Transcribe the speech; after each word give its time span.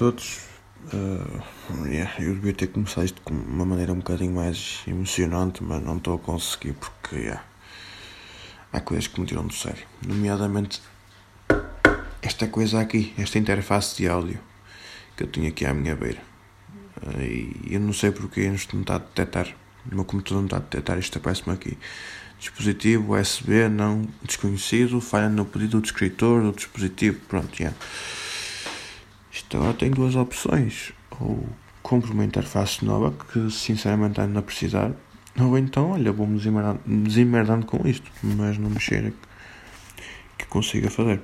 todos. 0.00 0.38
Uh, 0.94 1.86
yeah, 1.86 2.10
eu 2.18 2.34
devia 2.34 2.54
ter 2.54 2.68
começado 2.68 3.04
isto 3.04 3.20
com 3.20 3.34
uma 3.34 3.66
maneira 3.66 3.92
um 3.92 3.96
bocadinho 3.96 4.32
mais 4.32 4.80
emocionante, 4.86 5.62
mas 5.62 5.82
não 5.84 5.98
estou 5.98 6.14
a 6.14 6.18
conseguir 6.18 6.72
porque 6.72 7.16
yeah, 7.16 7.44
há 8.72 8.80
coisas 8.80 9.06
que 9.06 9.20
me 9.20 9.26
tiram 9.26 9.46
do 9.46 9.52
sério. 9.52 9.86
Nomeadamente 10.02 10.80
esta 12.22 12.46
coisa 12.46 12.80
aqui, 12.80 13.12
esta 13.18 13.38
interface 13.38 13.98
de 13.98 14.08
áudio 14.08 14.40
que 15.18 15.24
eu 15.24 15.26
tenho 15.26 15.48
aqui 15.48 15.66
à 15.66 15.74
minha 15.74 15.94
beira. 15.94 16.22
Uh, 17.02 17.20
e 17.20 17.74
eu 17.74 17.80
não 17.80 17.92
sei 17.92 18.10
porque 18.10 18.40
isto 18.40 18.74
não 18.74 18.80
está 18.80 18.94
a 18.94 18.98
detectar. 19.00 19.54
O 19.92 19.94
meu 19.94 20.06
computador 20.06 20.38
não 20.38 20.46
está 20.46 20.56
a 20.56 20.60
detectar, 20.60 20.98
isto 20.98 21.18
aparece-me 21.18 21.54
aqui. 21.54 21.76
Dispositivo 22.38 23.14
USB 23.14 23.68
não 23.68 24.08
desconhecido, 24.22 24.98
falha 24.98 25.28
no 25.28 25.44
pedido 25.44 25.78
do 25.78 25.84
escritor 25.84 26.42
do 26.42 26.52
dispositivo. 26.52 27.20
Pronto. 27.28 27.54
Yeah. 27.60 27.76
Isto 29.32 29.56
agora 29.56 29.74
tem 29.74 29.90
duas 29.90 30.16
opções. 30.16 30.92
Ou 31.20 31.46
compro 31.82 32.12
uma 32.12 32.24
interface 32.24 32.84
nova 32.84 33.12
que 33.12 33.50
sinceramente 33.50 34.20
ando 34.20 34.38
a 34.38 34.42
precisar. 34.42 34.92
Ou 35.38 35.56
então, 35.56 35.92
olha, 35.92 36.12
vou-me 36.12 36.38
desemerdando 36.86 37.66
com 37.66 37.86
isto. 37.86 38.10
Mas 38.22 38.58
não 38.58 38.70
me 38.70 38.80
cheira 38.80 39.12
que 40.36 40.46
consiga 40.46 40.90
fazer. 40.90 41.20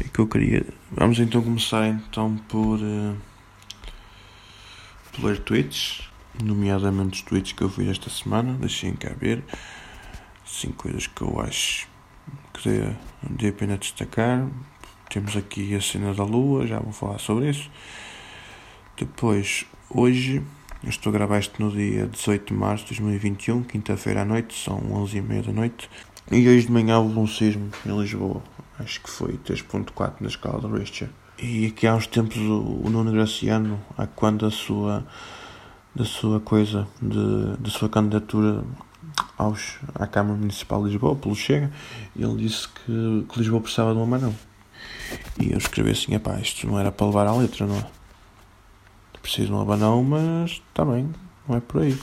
É 0.00 0.04
que 0.04 0.18
eu 0.18 0.26
queria. 0.26 0.64
Vamos 0.90 1.18
então 1.18 1.42
começar 1.42 1.86
então 1.86 2.36
por. 2.48 2.78
Uh, 2.78 3.16
por 5.12 5.24
ler 5.24 5.38
tweets. 5.40 6.08
Nomeadamente 6.42 7.14
os 7.14 7.22
tweets 7.22 7.52
que 7.52 7.62
eu 7.62 7.68
fiz 7.68 7.88
esta 7.88 8.10
semana. 8.10 8.54
Deixem 8.54 8.94
cá 8.94 9.10
ver. 9.18 9.42
Cinco 10.44 10.84
coisas 10.84 11.06
que 11.06 11.22
eu 11.22 11.40
acho 11.40 11.88
que 12.54 12.94
dê 13.28 13.48
a 13.48 13.52
pena 13.52 13.76
destacar. 13.76 14.46
Temos 15.10 15.36
aqui 15.36 15.74
a 15.74 15.80
cena 15.80 16.14
da 16.14 16.22
lua, 16.22 16.68
já 16.68 16.78
vou 16.78 16.92
falar 16.92 17.18
sobre 17.18 17.50
isso. 17.50 17.68
Depois, 18.96 19.66
hoje, 19.90 20.40
eu 20.84 20.88
estou 20.88 21.10
a 21.10 21.12
gravar 21.12 21.40
isto 21.40 21.60
no 21.60 21.68
dia 21.72 22.06
18 22.06 22.46
de 22.46 22.54
março 22.54 22.84
de 22.84 22.90
2021, 22.90 23.64
quinta-feira 23.64 24.22
à 24.22 24.24
noite, 24.24 24.56
são 24.56 24.78
11h30 24.78 25.46
da 25.46 25.52
noite. 25.52 25.90
E 26.30 26.48
hoje 26.48 26.66
de 26.66 26.72
manhã 26.72 27.00
houve 27.00 27.18
um 27.18 27.26
sismo 27.26 27.70
em 27.84 28.00
Lisboa, 28.00 28.40
acho 28.78 29.00
que 29.02 29.10
foi 29.10 29.32
3.4 29.38 30.20
na 30.20 30.28
escala 30.28 30.60
de 30.60 30.78
Richter. 30.78 31.08
E 31.42 31.66
aqui 31.66 31.88
há 31.88 31.96
uns 31.96 32.06
tempos 32.06 32.36
o, 32.36 32.80
o 32.84 32.88
Nuno 32.88 33.10
Graciano, 33.10 33.80
a 33.98 34.06
quando 34.06 34.46
a 34.46 34.50
sua, 34.52 35.04
da 35.92 36.04
sua 36.04 36.38
coisa, 36.38 36.86
de, 37.02 37.56
da 37.58 37.68
sua 37.68 37.88
candidatura 37.88 38.62
aos, 39.36 39.80
à 39.92 40.06
Câmara 40.06 40.38
Municipal 40.38 40.84
de 40.84 40.90
Lisboa, 40.90 41.16
pelo 41.16 41.34
Chega, 41.34 41.72
ele 42.16 42.36
disse 42.36 42.68
que, 42.68 43.26
que 43.28 43.38
Lisboa 43.40 43.60
precisava 43.60 43.92
de 43.92 43.98
uma 43.98 44.18
mão. 44.18 44.49
E 45.38 45.52
eu 45.52 45.58
escrevi 45.58 45.90
assim: 45.90 46.18
pá, 46.18 46.38
isto 46.38 46.66
não 46.66 46.78
era 46.78 46.92
para 46.92 47.06
levar 47.06 47.26
à 47.26 47.34
letra, 47.34 47.66
não 47.66 47.76
é? 47.76 47.86
Preciso 49.20 49.48
de 49.48 49.52
um 49.52 49.60
abanão, 49.60 50.02
mas 50.02 50.52
está 50.52 50.84
bem, 50.84 51.12
não 51.46 51.56
é 51.56 51.60
por 51.60 51.82
aí. 51.82 51.98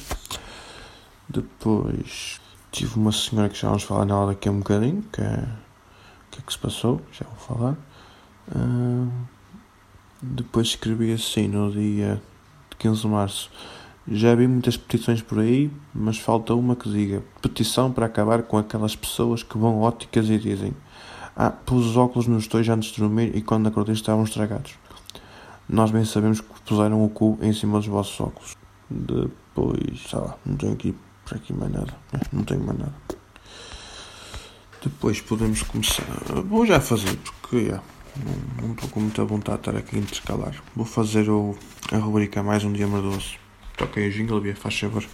Depois 1.27 2.39
tive 2.71 2.95
uma 2.95 3.11
senhora 3.11 3.49
que 3.49 3.59
já 3.59 3.67
vamos 3.69 3.83
falar 3.83 4.05
nela 4.05 4.27
daqui 4.27 4.47
a 4.47 4.51
um 4.51 4.59
bocadinho, 4.59 5.01
que 5.11 5.21
é. 5.21 5.47
O 6.27 6.29
que 6.31 6.39
é 6.39 6.41
que 6.45 6.53
se 6.53 6.59
passou? 6.59 7.01
Já 7.11 7.25
vou 7.25 7.57
falar. 7.57 7.77
Uh, 8.49 9.11
depois 10.21 10.67
escrevi 10.67 11.11
assim 11.11 11.47
no 11.47 11.71
dia 11.71 12.21
15 12.77 13.01
de 13.01 13.07
março. 13.07 13.51
Já 14.09 14.35
vi 14.35 14.47
muitas 14.47 14.77
petições 14.77 15.21
por 15.21 15.39
aí, 15.39 15.69
mas 15.93 16.17
falta 16.17 16.53
uma 16.53 16.75
que 16.75 16.89
diga 16.89 17.23
petição 17.41 17.91
para 17.91 18.05
acabar 18.05 18.43
com 18.43 18.57
aquelas 18.57 18.95
pessoas 18.95 19.43
que 19.43 19.57
vão 19.57 19.81
óticas 19.81 20.29
e 20.29 20.37
dizem 20.37 20.73
ah, 21.39 21.51
pus 21.51 21.85
os 21.85 21.95
óculos 21.95 22.25
nos 22.25 22.47
dois 22.47 22.67
antes 22.67 22.89
de 22.89 22.99
dormir 22.99 23.35
e 23.35 23.43
quando 23.43 23.67
acordei 23.67 23.93
estavam 23.93 24.23
estragados. 24.23 24.73
Nós 25.69 25.91
bem 25.91 26.03
sabemos 26.03 26.41
que 26.41 26.47
puseram 26.65 27.05
o 27.05 27.09
cu 27.09 27.37
em 27.43 27.53
cima 27.53 27.77
dos 27.77 27.85
vossos 27.85 28.19
óculos. 28.19 28.55
Depois, 28.89 30.01
sei 30.09 30.19
lá, 30.19 30.35
não 30.43 30.55
tenho 30.55 30.73
aqui 30.73 30.95
para 31.23 31.37
aqui 31.37 31.53
mais 31.53 31.71
nada. 31.71 31.93
É, 32.11 32.19
não 32.33 32.43
tenho 32.43 32.63
mais 32.63 32.79
nada. 32.79 32.95
Depois 34.83 35.21
podemos 35.21 35.61
começar. 35.61 36.05
Vou 36.45 36.65
já 36.65 36.79
fazer 36.79 37.15
porque 37.17 37.57
yeah, 37.57 37.83
não, 38.59 38.71
estou 38.71 38.89
com 38.89 39.01
muita 39.01 39.23
vontade 39.23 39.61
de 39.61 39.69
estar 39.69 39.77
aqui 39.77 39.97
a 39.97 39.99
intercalar. 39.99 40.55
Vou 40.75 40.85
fazer 40.85 41.29
o, 41.29 41.55
a 41.91 41.97
rubrica 41.97 42.41
Mais 42.41 42.63
um 42.63 42.73
Dia 42.73 42.87
Merdoso. 42.87 43.37
Toquei 43.77 44.07
o 44.07 44.11
jingle, 44.11 44.55
faz 44.55 44.79
favor. 44.79 45.05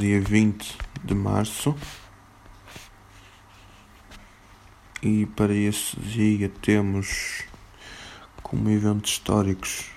Dia 0.00 0.18
20 0.18 0.78
de 1.04 1.14
março. 1.14 1.76
E 5.02 5.26
para 5.26 5.54
esse 5.54 5.94
dia 6.00 6.48
temos 6.62 7.44
como 8.42 8.70
eventos 8.70 9.12
históricos 9.12 9.90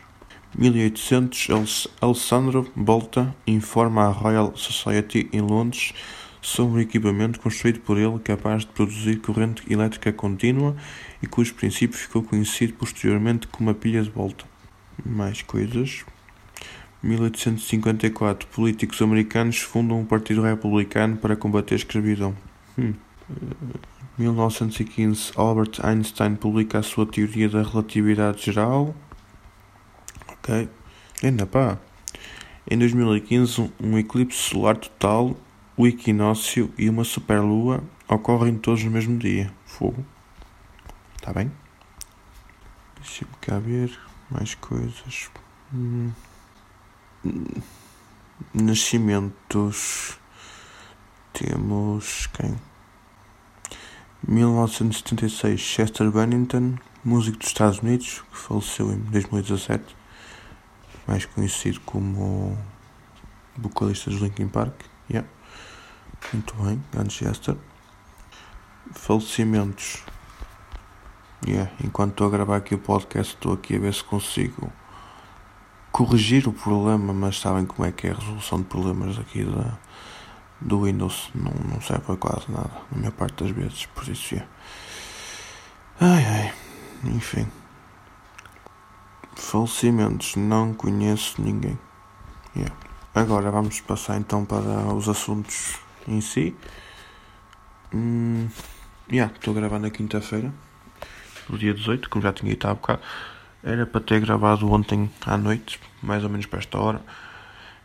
1800 0.57 1.87
Alessandro 2.01 2.69
Volta 2.75 3.33
informa 3.47 4.03
a 4.03 4.09
Royal 4.09 4.55
Society 4.55 5.29
em 5.31 5.41
Londres 5.41 5.93
sobre 6.41 6.75
um 6.75 6.79
equipamento 6.81 7.39
construído 7.39 7.79
por 7.79 7.97
ele 7.97 8.19
capaz 8.19 8.63
de 8.63 8.67
produzir 8.67 9.21
corrente 9.21 9.63
elétrica 9.71 10.11
contínua 10.11 10.75
e 11.21 11.27
cujo 11.27 11.55
princípio 11.55 11.97
ficou 11.97 12.21
conhecido 12.21 12.73
posteriormente 12.73 13.47
como 13.47 13.69
a 13.69 13.73
pilha 13.73 14.03
de 14.03 14.09
volta. 14.09 14.45
Mais 15.05 15.41
coisas. 15.41 16.05
1854 17.03 18.47
Políticos 18.47 19.01
americanos 19.01 19.59
fundam 19.59 19.99
um 19.99 20.05
partido 20.05 20.41
republicano 20.41 21.17
para 21.17 21.35
combater 21.35 21.75
a 21.75 21.77
escravidão. 21.77 22.35
Hum. 22.79 22.93
1915 24.17 25.33
Albert 25.35 25.79
Einstein 25.83 26.35
publica 26.35 26.79
a 26.79 26.83
sua 26.83 27.05
teoria 27.05 27.49
da 27.49 27.61
relatividade 27.61 28.45
geral. 28.45 28.95
Ok. 30.29 30.69
Ainda 31.21 31.45
pá. 31.45 31.77
Em 32.69 32.77
2015, 32.77 33.73
um 33.81 33.97
eclipse 33.97 34.37
solar 34.37 34.77
total, 34.77 35.35
o 35.75 35.85
equinócio 35.85 36.73
e 36.77 36.89
uma 36.89 37.03
superlua 37.03 37.83
ocorrem 38.07 38.55
todos 38.55 38.83
no 38.83 38.91
mesmo 38.91 39.17
dia. 39.17 39.53
Fogo. 39.65 40.05
Está 41.17 41.33
bem? 41.33 41.51
Deixa-me 42.95 43.31
cá 43.41 43.59
ver 43.59 43.91
mais 44.31 44.55
coisas. 44.55 45.29
Hum. 45.73 46.11
Nascimentos. 48.53 50.19
Temos 51.31 52.27
quem? 52.27 52.55
1976, 54.27 55.59
Chester 55.59 56.11
Bennington, 56.11 56.75
músico 57.03 57.37
dos 57.37 57.47
Estados 57.47 57.79
Unidos, 57.79 58.23
que 58.31 58.37
faleceu 58.37 58.91
em 58.91 58.99
2017, 58.99 59.95
mais 61.07 61.25
conhecido 61.25 61.79
como 61.81 62.57
vocalista 63.57 64.09
dos 64.09 64.21
Linkin 64.21 64.47
Park. 64.47 64.73
Yeah. 65.09 65.27
Muito 66.31 66.53
bem, 66.55 66.83
grande 66.91 67.13
Chester. 67.13 67.57
Falecimentos. 68.91 70.03
Yeah. 71.45 71.71
Enquanto 71.83 72.11
estou 72.11 72.27
a 72.27 72.29
gravar 72.29 72.57
aqui 72.57 72.75
o 72.75 72.79
podcast, 72.79 73.33
estou 73.33 73.53
aqui 73.53 73.75
a 73.75 73.79
ver 73.79 73.93
se 73.93 74.03
consigo 74.03 74.71
corrigir 75.93 76.47
o 76.47 76.51
problema, 76.51 77.13
mas 77.13 77.39
sabem 77.39 77.65
como 77.65 77.87
é 77.87 77.91
que 77.91 78.07
é 78.07 78.11
a 78.11 78.15
resolução 78.15 78.57
de 78.57 78.65
problemas 78.65 79.17
aqui 79.19 79.43
da, 79.43 79.77
do 80.59 80.81
Windows. 80.81 81.29
Não, 81.35 81.53
não 81.71 81.79
serve 81.79 82.03
para 82.03 82.17
quase 82.17 82.51
nada, 82.51 82.71
na 82.91 82.97
maior 82.97 83.11
parte 83.11 83.43
das 83.43 83.51
vezes, 83.55 83.85
por 83.85 84.05
isso 84.09 84.35
é. 84.35 84.45
Ai 86.01 86.25
ai, 86.25 86.53
enfim. 87.05 87.47
Falecimentos, 89.35 90.35
não 90.35 90.73
conheço 90.73 91.39
ninguém. 91.39 91.77
Yeah. 92.55 92.75
Agora 93.13 93.51
vamos 93.51 93.79
passar 93.81 94.17
então 94.17 94.43
para 94.43 94.91
os 94.93 95.07
assuntos 95.07 95.79
em 96.07 96.19
si. 96.21 96.55
Hum, 97.93 98.47
yeah, 99.11 99.31
estou 99.31 99.53
gravando 99.53 99.83
na 99.83 99.91
quinta-feira, 99.91 100.51
no 101.47 101.55
dia 101.55 101.73
18, 101.73 102.09
como 102.09 102.23
já 102.23 102.33
tinha 102.33 102.49
dito 102.51 102.67
há 102.67 102.73
bocado. 102.73 103.01
Era 103.63 103.85
para 103.85 104.01
ter 104.01 104.19
gravado 104.19 104.71
ontem 104.71 105.09
à 105.25 105.37
noite, 105.37 105.79
mais 106.01 106.23
ou 106.23 106.29
menos 106.29 106.45
para 106.45 106.59
esta 106.59 106.77
hora, 106.77 107.01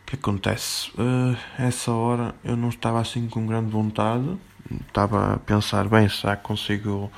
que 0.09 0.15
acontece? 0.15 0.89
Uh, 0.97 1.37
essa 1.57 1.91
hora 1.91 2.33
eu 2.43 2.57
não 2.57 2.69
estava 2.69 2.99
assim 2.99 3.27
com 3.27 3.45
grande 3.45 3.69
vontade, 3.69 4.37
estava 4.87 5.35
a 5.35 5.37
pensar, 5.37 5.87
bem, 5.87 6.09
será 6.09 6.35
que 6.35 6.43
consigo 6.43 7.11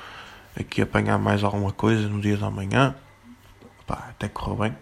aqui 0.58 0.82
apanhar 0.82 1.18
mais 1.18 1.42
alguma 1.42 1.72
coisa 1.72 2.06
no 2.06 2.20
dia 2.20 2.36
da 2.36 2.50
manhã? 2.50 2.94
Pá, 3.86 4.08
até 4.10 4.28
correu 4.28 4.56
bem. 4.56 4.76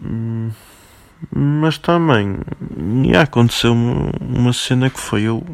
Hum, 0.00 0.52
mas 1.34 1.76
também 1.78 2.38
e 3.04 3.16
aconteceu 3.16 3.72
uma 3.72 4.52
cena 4.52 4.88
que 4.88 5.00
foi 5.00 5.22
eu 5.22 5.44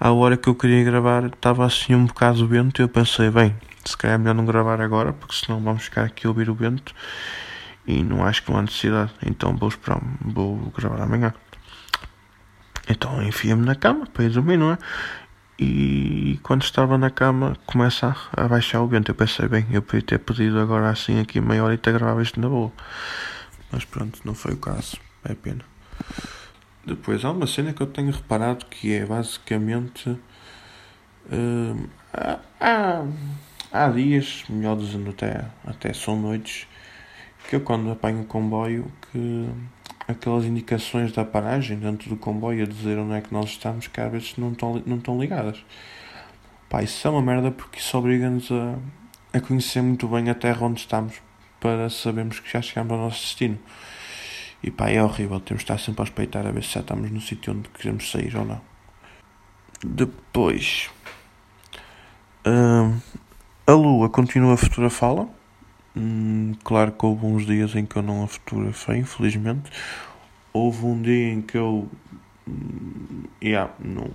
à 0.00 0.10
hora 0.10 0.36
que 0.36 0.48
eu 0.48 0.54
queria 0.54 0.82
gravar 0.82 1.26
estava 1.26 1.66
assim 1.66 1.94
um 1.94 2.06
bocado 2.06 2.44
o 2.44 2.48
vento 2.48 2.80
e 2.80 2.82
eu 2.82 2.88
pensei, 2.88 3.30
bem, 3.30 3.54
se 3.84 3.96
calhar 3.96 4.14
é 4.14 4.18
melhor 4.18 4.34
não 4.34 4.44
gravar 4.44 4.80
agora 4.80 5.12
porque 5.12 5.34
senão 5.34 5.60
vamos 5.60 5.84
ficar 5.84 6.04
aqui 6.04 6.26
a 6.26 6.30
ouvir 6.30 6.50
o 6.50 6.54
vento 6.54 6.94
e 7.86 8.02
não 8.02 8.24
acho 8.24 8.42
que 8.42 8.50
não 8.50 8.58
há 8.58 8.62
necessidade. 8.62 9.12
Então 9.24 9.56
vou 9.56 9.68
esperar, 9.68 10.00
vou 10.20 10.56
gravar 10.76 11.02
amanhã. 11.02 11.32
Então 12.88 13.22
enfia-me 13.22 13.64
na 13.64 13.74
cama 13.74 14.06
para 14.06 14.24
ir 14.24 14.30
dormir, 14.30 14.56
não 14.56 14.72
é? 14.72 14.78
E 15.58 16.38
quando 16.42 16.62
estava 16.62 16.96
na 16.96 17.10
cama 17.10 17.56
começa 17.66 18.14
a, 18.32 18.46
baixar 18.46 18.80
o 18.80 18.86
vento. 18.86 19.10
Eu 19.10 19.14
pensei, 19.14 19.48
bem, 19.48 19.66
eu 19.72 19.82
podia 19.82 20.02
ter 20.02 20.18
pedido 20.18 20.60
agora 20.60 20.88
assim 20.88 21.18
aqui 21.20 21.40
meia 21.40 21.64
hora 21.64 21.74
e 21.74 21.78
ter 21.78 21.92
gravado 21.92 22.22
isto 22.22 22.40
na 22.40 22.48
boa. 22.48 22.72
Mas 23.72 23.84
pronto, 23.84 24.20
não 24.24 24.34
foi 24.34 24.52
o 24.52 24.56
caso. 24.56 24.96
É 25.24 25.34
pena. 25.34 25.64
Depois 26.86 27.24
há 27.24 27.32
uma 27.32 27.46
cena 27.46 27.72
que 27.72 27.82
eu 27.82 27.86
tenho 27.86 28.12
reparado 28.12 28.66
que 28.66 28.94
é 28.94 29.04
basicamente. 29.04 30.10
Uh, 31.30 31.88
há, 32.14 32.38
há, 32.60 33.04
há 33.72 33.88
dias, 33.88 34.44
melhor 34.48 34.76
dizendo 34.76 35.10
até, 35.10 35.44
até 35.66 35.92
são 35.92 36.20
noites, 36.20 36.66
que 37.48 37.56
eu 37.56 37.60
quando 37.60 37.90
apanho 37.90 38.22
o 38.22 38.24
comboio 38.24 38.90
que 39.10 39.48
aquelas 40.06 40.44
indicações 40.44 41.12
da 41.12 41.24
paragem 41.24 41.78
dentro 41.78 42.08
do 42.08 42.16
comboio 42.16 42.64
a 42.64 42.66
dizer 42.66 42.98
onde 42.98 43.14
é 43.14 43.20
que 43.20 43.32
nós 43.32 43.50
estamos 43.50 43.86
que 43.86 44.00
às 44.00 44.10
vezes 44.10 44.36
não 44.38 44.52
estão, 44.52 44.82
não 44.86 44.96
estão 44.96 45.20
ligadas. 45.20 45.62
Pá, 46.68 46.82
isso 46.82 47.06
é 47.06 47.10
uma 47.10 47.22
merda 47.22 47.50
porque 47.50 47.78
isso 47.78 47.96
obriga-nos 47.96 48.50
a, 48.50 48.78
a 49.32 49.40
conhecer 49.40 49.82
muito 49.82 50.08
bem 50.08 50.30
a 50.30 50.34
terra 50.34 50.66
onde 50.66 50.80
estamos 50.80 51.14
para 51.60 51.90
sabermos 51.90 52.40
que 52.40 52.50
já 52.50 52.62
chegamos 52.62 52.92
ao 52.92 52.98
nosso 52.98 53.20
destino. 53.20 53.58
E 54.62 54.70
pá, 54.70 54.90
é 54.90 55.02
horrível, 55.02 55.40
temos 55.40 55.62
de 55.62 55.64
estar 55.64 55.78
sempre 55.78 56.02
a 56.02 56.04
respeitar 56.04 56.46
a 56.46 56.50
ver 56.50 56.64
se 56.64 56.74
já 56.74 56.80
estamos 56.80 57.10
no 57.10 57.20
sítio 57.20 57.52
onde 57.52 57.68
queremos 57.68 58.10
sair 58.10 58.34
ou 58.36 58.44
não. 58.44 58.60
Depois, 59.84 60.90
uh, 62.46 63.00
a 63.68 63.72
Lua 63.72 64.08
continua 64.08 64.54
a 64.54 64.56
futura 64.56 64.88
fala 64.88 65.28
Hum, 65.94 66.54
claro 66.64 66.92
que 66.92 67.04
houve 67.04 67.26
uns 67.26 67.44
dias 67.44 67.74
em 67.74 67.84
que 67.84 67.96
eu 67.96 68.02
não 68.02 68.22
a 68.22 68.28
fotografei, 68.28 68.98
infelizmente. 68.98 69.70
Houve 70.52 70.86
um 70.86 71.02
dia 71.02 71.32
em 71.32 71.42
que 71.42 71.58
eu. 71.58 71.88
Hum, 72.46 73.24
yeah, 73.42 73.72
não, 73.80 74.08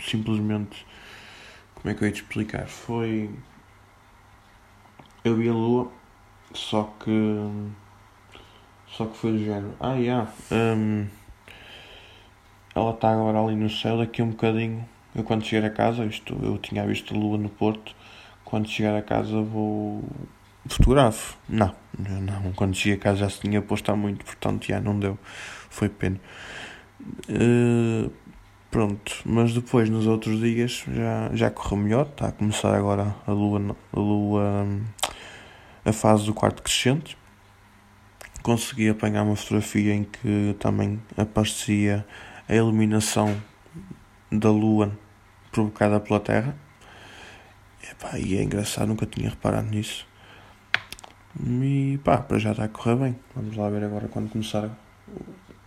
simplesmente. 0.00 0.86
Como 1.74 1.90
é 1.90 1.94
que 1.94 2.02
eu 2.02 2.08
ia 2.08 2.12
te 2.12 2.22
explicar? 2.22 2.66
Foi. 2.66 3.30
Eu 5.22 5.36
vi 5.36 5.48
a 5.48 5.52
lua, 5.52 5.92
só 6.54 6.84
que. 7.04 7.10
Só 8.88 9.04
que 9.04 9.16
foi 9.18 9.32
do 9.32 9.38
género. 9.38 9.74
Ah, 9.78 9.94
yeah, 9.94 10.32
um, 10.50 11.06
ela 12.74 12.92
está 12.92 13.12
agora 13.12 13.38
ali 13.42 13.56
no 13.56 13.68
céu, 13.68 13.98
daqui 13.98 14.22
a 14.22 14.24
um 14.24 14.30
bocadinho. 14.30 14.88
Eu 15.14 15.22
quando 15.22 15.44
chegar 15.44 15.66
a 15.66 15.70
casa, 15.70 16.06
isto, 16.06 16.38
eu 16.42 16.56
tinha 16.56 16.86
visto 16.86 17.14
a 17.14 17.18
lua 17.18 17.36
no 17.36 17.50
Porto. 17.50 17.94
Quando 18.46 18.68
chegar 18.68 18.96
a 18.96 19.02
casa 19.02 19.42
vou 19.42 20.04
fotografo. 20.68 21.36
Não, 21.48 21.74
não. 21.98 22.52
Quando 22.52 22.76
cheguei 22.76 22.94
a 22.94 23.00
casa 23.00 23.18
já 23.18 23.28
se 23.28 23.40
tinha 23.40 23.60
posto 23.60 23.90
há 23.90 23.96
muito, 23.96 24.24
portanto 24.24 24.66
já 24.66 24.80
não 24.80 24.98
deu. 24.98 25.18
Foi 25.68 25.88
pena. 25.88 26.20
Uh, 27.28 28.10
pronto, 28.70 29.20
mas 29.24 29.52
depois 29.52 29.90
nos 29.90 30.06
outros 30.06 30.40
dias 30.40 30.84
já, 30.88 31.30
já 31.34 31.50
correu 31.50 31.76
melhor. 31.76 32.06
Está 32.06 32.28
a 32.28 32.32
começar 32.32 32.72
agora 32.72 33.16
a 33.26 33.32
lua, 33.32 33.76
a 33.92 33.98
lua, 33.98 34.68
a 35.84 35.92
fase 35.92 36.24
do 36.26 36.32
quarto 36.32 36.62
crescente. 36.62 37.18
Consegui 38.44 38.88
apanhar 38.88 39.24
uma 39.24 39.34
fotografia 39.34 39.92
em 39.92 40.04
que 40.04 40.54
também 40.60 41.02
aparecia 41.16 42.06
a 42.48 42.54
iluminação 42.54 43.36
da 44.30 44.50
lua 44.52 44.96
provocada 45.50 45.98
pela 45.98 46.20
Terra. 46.20 46.65
Epá, 47.90 48.18
e 48.18 48.36
é 48.36 48.42
engraçado, 48.42 48.88
nunca 48.88 49.06
tinha 49.06 49.30
reparado 49.30 49.68
nisso. 49.68 50.06
E 51.44 52.00
pá, 52.02 52.18
para 52.18 52.38
já 52.38 52.52
está 52.52 52.64
a 52.64 52.68
correr 52.68 52.96
bem. 52.96 53.16
Vamos 53.34 53.56
lá 53.56 53.68
ver 53.68 53.84
agora 53.84 54.08
quando 54.08 54.30
começar 54.30 54.70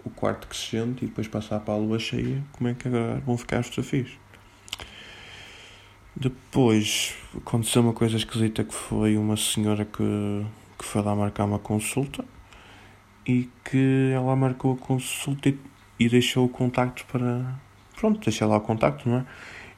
o 0.03 0.10
quarto 0.10 0.48
crescente 0.48 1.05
e 1.05 1.08
depois 1.08 1.27
passar 1.27 1.60
para 1.60 1.74
a 1.74 1.77
lua 1.77 2.00
cheia, 2.00 2.43
como 2.53 2.70
é 2.70 2.74
que 2.74 2.88
agora 2.88 3.22
vão 3.25 3.38
ficar 3.38 3.60
os 3.60 3.70
desafios. 3.70 4.17
Depois 6.15 7.15
aconteceu 7.38 7.82
uma 7.82 7.93
coisa 7.93 8.17
esquisita 8.17 8.63
que 8.63 8.74
foi 8.74 9.15
uma 9.17 9.38
senhora 9.38 9.86
que, 9.86 10.46
que 10.77 10.84
foi 10.84 11.01
lá 11.01 11.15
marcar 11.15 11.46
uma 11.46 11.60
consulta 11.60 12.25
e 13.25 13.50
que 13.63 14.12
ela 14.13 14.36
marcou 14.36 14.74
a 14.74 14.77
consulta 14.77 15.50
e, 15.50 15.58
e 16.00 16.10
deixou 16.10 16.46
o 16.46 16.50
contacto 16.50 17.05
para. 17.05 17.55
Pronto, 17.96 18.20
deixa 18.20 18.46
lá 18.46 18.58
o 18.58 18.62
contacto, 18.62 19.08
não 19.08 19.20
é? 19.20 19.25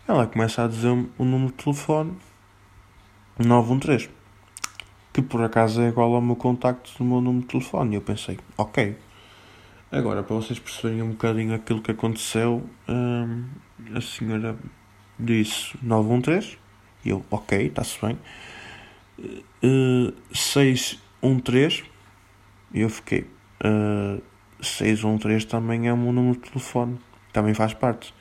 Ela 0.08 0.26
começa 0.26 0.64
a 0.64 0.68
dizer 0.68 0.90
o 0.90 1.26
número 1.26 1.52
de 1.52 1.64
telefone 1.64 2.16
913 3.40 4.22
que 5.14 5.22
por 5.22 5.42
acaso 5.44 5.82
é 5.82 5.90
igual 5.90 6.14
ao 6.16 6.22
meu 6.22 6.36
contacto 6.36 6.92
do 6.98 7.04
meu 7.04 7.22
número 7.22 7.42
de 7.42 7.48
telefone. 7.48 7.92
E 7.92 7.96
eu 7.96 8.02
pensei, 8.02 8.40
ok. 8.58 8.96
Agora, 9.92 10.24
para 10.24 10.36
vocês 10.36 10.58
perceberem 10.58 11.02
um 11.02 11.10
bocadinho 11.10 11.54
aquilo 11.54 11.82
que 11.82 11.92
aconteceu, 11.92 12.64
hum, 12.88 13.46
a 13.94 14.00
senhora 14.00 14.58
disse 15.20 15.78
913 15.82 16.58
e 17.04 17.10
eu, 17.10 17.26
ok, 17.30 17.68
está-se 17.68 18.00
bem. 18.02 18.18
Uh, 19.64 20.14
613 20.34 21.84
e 22.74 22.82
eu 22.82 22.90
fiquei. 22.90 23.28
Uh, 23.64 24.22
613 24.62 25.46
também 25.46 25.88
é 25.88 25.94
o 25.94 25.98
meu 25.98 26.14
número 26.14 26.40
de 26.40 26.50
telefone, 26.50 26.98
também 27.34 27.54
faz 27.54 27.74
parte. 27.74 28.14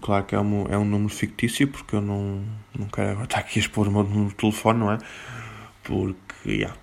Claro 0.00 0.24
que 0.24 0.34
é 0.34 0.40
um, 0.40 0.66
é 0.66 0.76
um 0.76 0.84
número 0.84 1.08
fictício, 1.08 1.68
porque 1.68 1.96
eu 1.96 2.00
não, 2.00 2.42
não 2.76 2.86
quero 2.88 3.10
agora 3.10 3.24
estar 3.24 3.38
aqui 3.38 3.58
a 3.58 3.62
expor 3.62 3.88
o 3.88 3.92
meu 3.92 4.02
número 4.02 4.28
de 4.30 4.34
telefone, 4.34 4.80
não 4.80 4.92
é? 4.92 4.98
porque, 5.84 6.50
yeah. 6.50 6.76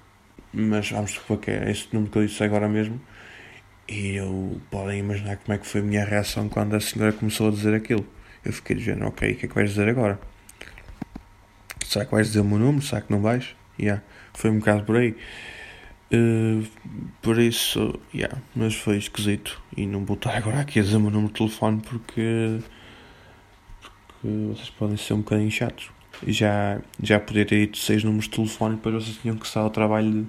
mas 0.54 0.90
vamos 0.92 1.12
supor 1.12 1.40
que 1.40 1.52
é 1.52 1.70
esse 1.70 1.88
número 1.92 2.12
que 2.12 2.18
eu 2.20 2.26
disse 2.26 2.44
agora 2.44 2.70
mesmo, 2.70 3.02
e 3.90 4.16
eu 4.16 4.62
podem 4.70 5.00
imaginar 5.00 5.38
como 5.38 5.54
é 5.54 5.58
que 5.58 5.68
foi 5.68 5.82
a 5.82 5.84
minha 5.84 6.06
reação 6.06 6.48
quando 6.48 6.76
a 6.76 6.80
senhora 6.80 7.12
começou 7.12 7.50
a 7.50 7.52
dizer 7.52 7.74
aquilo. 7.74 8.06
Eu 8.46 8.54
fiquei 8.54 8.76
dizendo, 8.76 9.06
ok, 9.06 9.34
o 9.34 9.36
que 9.36 9.46
é 9.46 9.50
que 9.50 9.56
vais 9.56 9.70
dizer 9.72 9.90
agora? 9.90 10.20
Será 11.86 12.06
que 12.06 12.12
vais 12.12 12.28
dizer 12.28 12.40
o 12.40 12.46
meu 12.46 12.58
número? 12.58 12.84
Será 12.86 13.02
que 13.02 13.12
não 13.12 13.22
vais? 13.22 13.54
Yeah. 13.78 14.02
Foi 14.34 14.50
um 14.50 14.60
bocado 14.60 14.84
por 14.84 14.96
aí. 14.96 15.16
Uh, 16.14 16.66
por 17.22 17.40
isso, 17.40 18.00
yeah, 18.14 18.38
mas 18.56 18.76
foi 18.76 18.98
esquisito. 18.98 19.62
E 19.76 19.86
não 19.86 20.06
vou 20.06 20.16
estar 20.16 20.36
agora 20.36 20.62
aqui 20.62 20.80
a 20.80 20.84
dizer 20.84 20.98
o 20.98 21.02
meu 21.02 21.12
número 21.12 21.34
de 21.34 21.40
telefone 21.40 21.82
porque, 21.82 22.60
vocês 24.24 24.70
podem 24.70 24.98
ser 24.98 25.14
um 25.14 25.20
bocadinho 25.20 25.52
chatos 25.52 25.90
já, 26.28 26.80
já 27.02 27.20
podia 27.20 27.46
ter 27.46 27.64
ido 27.64 27.78
seis 27.78 28.04
números 28.04 28.26
de 28.26 28.32
telefone, 28.32 28.76
depois 28.76 29.04
vocês 29.04 29.18
tinham 29.18 29.36
que 29.36 29.46
estar 29.46 29.62
ao 29.62 29.70
trabalho 29.70 30.28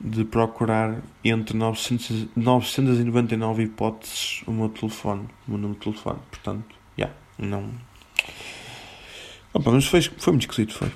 de, 0.00 0.18
de 0.18 0.24
procurar 0.24 1.00
entre 1.24 1.56
900, 1.56 2.28
999 2.36 3.64
hipóteses 3.64 4.42
o 4.46 4.52
meu 4.52 4.68
telefone, 4.68 5.28
o 5.46 5.52
meu 5.52 5.58
número 5.58 5.78
de 5.78 5.84
telefone. 5.84 6.18
Portanto, 6.30 6.76
já, 6.96 7.06
yeah, 7.06 7.16
não. 7.38 7.70
Opa, 9.52 9.70
mas 9.72 9.86
foi, 9.86 10.00
foi 10.02 10.32
muito 10.32 10.42
esquisito, 10.42 10.74
foi. 10.74 10.90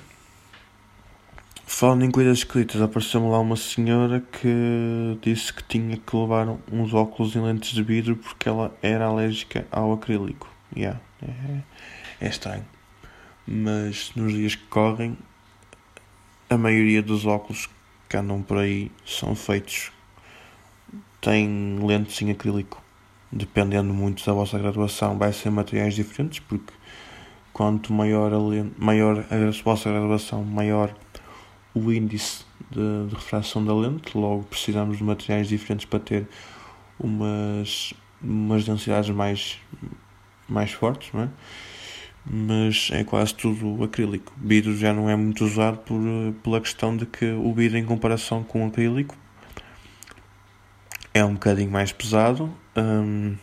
Falando 1.67 2.05
em 2.05 2.11
coisas 2.11 2.37
escritas, 2.37 2.79
apareceu-me 2.81 3.27
lá 3.27 3.39
uma 3.39 3.57
senhora 3.57 4.21
que 4.21 5.17
disse 5.21 5.51
que 5.51 5.63
tinha 5.63 5.97
que 5.97 6.15
levar 6.15 6.47
uns 6.71 6.93
óculos 6.93 7.35
em 7.35 7.41
lentes 7.41 7.71
de 7.71 7.83
vidro 7.83 8.15
porque 8.15 8.47
ela 8.47 8.73
era 8.81 9.07
alérgica 9.07 9.67
ao 9.71 9.91
acrílico. 9.91 10.47
Yeah, 10.73 11.01
é, 11.21 11.59
é 12.25 12.29
estranho 12.29 12.65
mas 13.47 14.11
nos 14.15 14.33
dias 14.33 14.55
que 14.55 14.65
correm, 14.65 15.17
a 16.49 16.57
maioria 16.57 17.01
dos 17.01 17.25
óculos 17.25 17.69
que 18.09 18.17
andam 18.17 18.41
por 18.41 18.57
aí 18.57 18.91
são 19.05 19.35
feitos, 19.35 19.91
têm 21.21 21.79
lentes 21.81 22.21
em 22.21 22.31
acrílico. 22.31 22.83
Dependendo 23.31 23.93
muito 23.93 24.25
da 24.25 24.33
vossa 24.33 24.57
graduação, 24.57 25.17
vai 25.17 25.33
ser 25.33 25.49
materiais 25.49 25.93
diferentes, 25.95 26.39
porque 26.39 26.73
quanto 27.51 27.91
maior 27.91 28.33
a, 28.33 28.37
lente, 28.37 28.73
maior 28.77 29.25
a 29.29 29.63
vossa 29.63 29.89
graduação, 29.89 30.43
maior 30.43 30.95
o 31.73 31.91
índice 31.91 32.45
de, 32.71 33.07
de 33.09 33.15
refração 33.15 33.65
da 33.65 33.73
lente, 33.73 34.17
logo 34.17 34.43
precisamos 34.43 34.97
de 34.97 35.03
materiais 35.03 35.49
diferentes 35.49 35.85
para 35.85 35.99
ter 35.99 36.27
umas, 36.99 37.93
umas 38.21 38.63
densidades 38.63 39.09
mais, 39.09 39.59
mais 40.47 40.71
fortes, 40.71 41.11
não 41.11 41.23
é? 41.23 41.29
Mas 42.25 42.89
é 42.91 43.03
quase 43.03 43.33
tudo 43.35 43.83
acrílico. 43.83 44.33
Vidro 44.37 44.75
já 44.75 44.93
não 44.93 45.09
é 45.09 45.15
muito 45.15 45.45
usado 45.45 45.77
por, 45.79 46.01
pela 46.43 46.59
questão 46.59 46.95
de 46.97 47.05
que 47.05 47.25
o 47.25 47.53
vidro, 47.53 47.77
em 47.77 47.85
comparação 47.85 48.43
com 48.43 48.65
o 48.65 48.67
acrílico, 48.67 49.15
é 51.13 51.23
um 51.23 51.33
bocadinho 51.33 51.71
mais 51.71 51.91
pesado. 51.91 52.51
Um, 52.75 53.35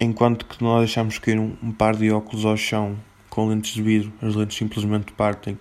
enquanto 0.00 0.46
que 0.46 0.62
nós 0.62 0.80
deixamos 0.80 1.18
cair 1.18 1.38
um, 1.38 1.56
um, 1.62 1.70
par 1.70 1.94
de 1.94 2.10
óculos 2.10 2.44
ao 2.44 2.56
chão 2.56 2.98
com 3.28 3.48
lentes 3.48 3.72
de 3.72 3.82
vidro, 3.82 4.12
as 4.22 4.34
lentes 4.34 4.56
simplesmente 4.56 5.12
partem. 5.12 5.58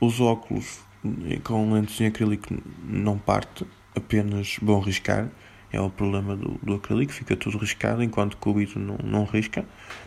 Os 0.00 0.20
óculos 0.20 0.80
com 1.44 1.72
lentes 1.72 2.00
em 2.00 2.06
acrílico 2.06 2.54
não 2.84 3.18
parte, 3.18 3.66
apenas 3.94 4.56
vão 4.62 4.80
riscar. 4.80 5.28
É 5.72 5.80
o 5.80 5.90
problema 5.90 6.36
do, 6.36 6.58
do 6.62 6.74
acrílico, 6.74 7.12
fica 7.12 7.36
tudo 7.36 7.58
riscado, 7.58 8.02
enquanto 8.02 8.36
que 8.36 8.48
o 8.48 8.54
vidro 8.54 8.80
não, 8.80 8.98
não 9.02 9.24
risca. 9.24 9.64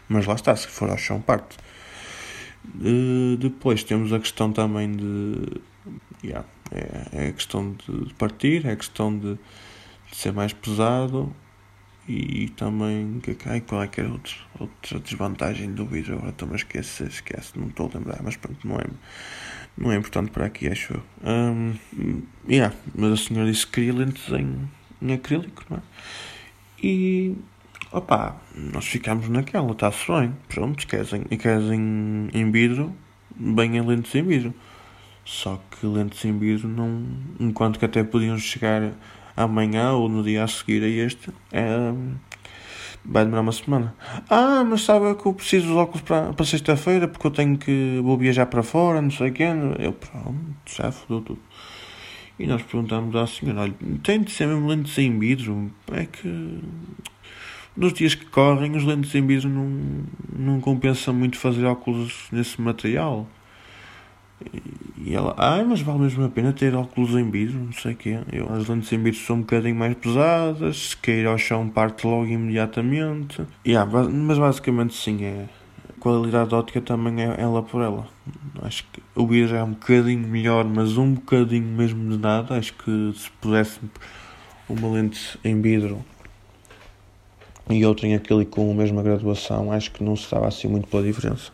Mas 0.09 0.25
lá 0.25 0.35
está, 0.35 0.55
se 0.55 0.67
for 0.67 0.89
ao 0.89 0.97
chão, 0.97 1.21
parte. 1.21 1.57
Uh, 2.75 3.37
depois 3.37 3.83
temos 3.83 4.11
a 4.13 4.19
questão 4.19 4.51
também 4.51 4.91
de. 4.91 5.61
Yeah, 6.23 6.47
é, 6.71 7.25
é, 7.25 7.27
a 7.27 7.31
questão 7.33 7.73
de 7.73 8.13
partir, 8.15 8.65
é 8.65 8.71
a 8.71 8.75
questão 8.75 9.17
de, 9.17 9.37
de 10.09 10.15
ser 10.15 10.31
mais 10.31 10.53
pesado 10.53 11.33
e 12.07 12.49
também 12.49 13.21
ai, 13.45 13.61
qual 13.61 13.81
é 13.81 13.87
que 13.87 14.01
era 14.01 14.11
outro, 14.11 14.35
outra 14.59 14.99
desvantagem 14.99 15.71
do 15.71 15.85
vidro 15.85 16.15
agora 16.15 16.29
estou-me 16.29 16.53
a 16.53 16.57
esquecer, 16.57 17.07
esquece, 17.07 17.57
não 17.57 17.67
estou 17.67 17.89
a 17.89 17.97
lembrar, 17.97 18.21
mas 18.21 18.35
pronto, 18.35 18.67
não 18.67 18.77
é, 18.77 18.85
não 19.77 19.91
é 19.91 19.95
importante 19.95 20.31
para 20.31 20.45
aqui, 20.45 20.67
acho 20.67 20.93
eu. 20.93 21.03
Um, 21.29 21.73
yeah, 22.47 22.75
mas 22.93 23.13
a 23.13 23.17
senhora 23.17 23.49
disse 23.49 23.65
que 23.65 23.73
queria 23.73 23.93
lentes 23.93 24.27
em, 24.29 24.69
em 25.03 25.13
acrílico, 25.13 25.63
não 25.69 25.77
é? 25.77 25.81
E 26.81 27.35
opá, 27.91 28.35
nós 28.55 28.85
ficámos 28.85 29.29
naquela, 29.29 29.71
está-se 29.71 30.11
bem, 30.11 30.35
pronto, 30.49 30.85
queres 30.87 31.13
em, 31.13 31.23
queres 31.23 31.71
em, 31.71 32.29
em 32.33 32.51
vidro, 32.51 32.93
bem 33.35 33.77
em 33.77 33.81
lentes 33.81 34.13
em 34.15 34.23
vidro. 34.23 34.53
Só 35.25 35.61
que 35.71 35.85
lentes 35.85 36.23
em 36.25 36.37
vidro 36.37 36.67
não. 36.67 37.05
Enquanto 37.39 37.79
que 37.79 37.85
até 37.85 38.03
podiam 38.03 38.37
chegar 38.37 38.91
amanhã 39.37 39.93
ou 39.93 40.09
no 40.09 40.21
dia 40.21 40.43
a 40.43 40.47
seguir 40.47 40.83
a 40.83 40.87
este, 40.87 41.29
é, 41.51 41.93
vai 43.05 43.23
demorar 43.23 43.41
uma 43.41 43.51
semana. 43.51 43.95
Ah, 44.29 44.63
mas 44.65 44.81
sabe 44.81 45.15
que 45.15 45.25
eu 45.25 45.33
preciso 45.33 45.67
dos 45.67 45.77
óculos 45.77 46.01
para, 46.01 46.33
para 46.33 46.45
sexta-feira 46.45 47.07
porque 47.07 47.27
eu 47.27 47.31
tenho 47.31 47.57
que. 47.57 47.99
vou 48.03 48.17
viajar 48.17 48.47
para 48.47 48.63
fora, 48.63 49.01
não 49.01 49.11
sei 49.11 49.31
quem. 49.31 49.73
Eu, 49.79 49.93
pronto, 49.93 50.35
já 50.65 50.91
fodeu 50.91 51.21
tudo. 51.21 51.41
E 52.39 52.47
nós 52.47 52.61
perguntamos 52.61 53.15
à 53.15 53.27
senhora: 53.27 53.61
olha, 53.61 53.73
tem 54.01 54.21
de 54.21 54.31
ser 54.31 54.47
mesmo 54.47 54.67
lentes 54.67 54.97
em 54.97 55.17
vidro? 55.17 55.71
É 55.91 56.05
que. 56.05 56.59
Nos 57.75 57.93
dias 57.93 58.13
que 58.13 58.25
correm, 58.25 58.75
os 58.75 58.83
lentes 58.83 59.13
em 59.15 59.25
vidro 59.25 59.49
não, 59.49 60.05
não 60.37 60.61
compensa 60.61 61.11
muito 61.11 61.37
fazer 61.37 61.65
óculos 61.65 62.27
nesse 62.31 62.61
material. 62.61 63.27
E 64.97 65.13
ela, 65.13 65.33
ai, 65.37 65.63
mas 65.63 65.81
vale 65.81 65.99
mesmo 65.99 66.23
a 66.23 66.29
pena 66.29 66.53
ter 66.53 66.75
óculos 66.75 67.11
em 67.11 67.29
vidro, 67.29 67.59
não 67.59 67.73
sei 67.73 67.93
o 67.93 67.95
quê. 67.95 68.19
Eu, 68.31 68.53
as 68.53 68.67
lentes 68.67 68.91
em 68.91 69.01
vidro 69.01 69.19
são 69.19 69.37
um 69.37 69.39
bocadinho 69.39 69.75
mais 69.75 69.95
pesadas, 69.95 70.89
se 70.89 70.97
cair 70.97 71.25
ao 71.25 71.37
chão 71.37 71.67
parte 71.67 72.05
logo 72.05 72.25
imediatamente. 72.25 73.41
Yeah, 73.65 73.89
mas 74.09 74.37
basicamente 74.37 74.93
sim, 74.93 75.23
é. 75.23 75.47
Qualidade 75.99 76.53
óptica 76.53 76.81
também 76.81 77.23
é 77.23 77.35
ela 77.37 77.63
por 77.63 77.81
ela. 77.81 78.07
Acho 78.61 78.85
o 79.15 79.27
vidro 79.27 79.55
é 79.55 79.63
um 79.63 79.71
bocadinho 79.71 80.27
melhor, 80.27 80.65
mas 80.65 80.97
um 80.97 81.13
bocadinho 81.13 81.67
mesmo 81.67 82.09
de 82.09 82.17
nada. 82.17 82.55
Acho 82.55 82.73
que 82.73 83.13
se 83.15 83.29
pudesse 83.41 83.79
uma 84.67 84.89
lente 84.91 85.39
em 85.43 85.61
vidro 85.61 86.03
e 87.69 87.85
outra 87.85 88.07
em 88.07 88.15
aquele 88.15 88.45
com 88.45 88.71
a 88.71 88.73
mesma 88.73 89.01
graduação, 89.01 89.71
acho 89.71 89.91
que 89.91 90.03
não 90.03 90.15
se 90.15 90.23
estava 90.23 90.47
assim 90.47 90.67
muito 90.67 90.87
pela 90.87 91.03
diferença. 91.03 91.51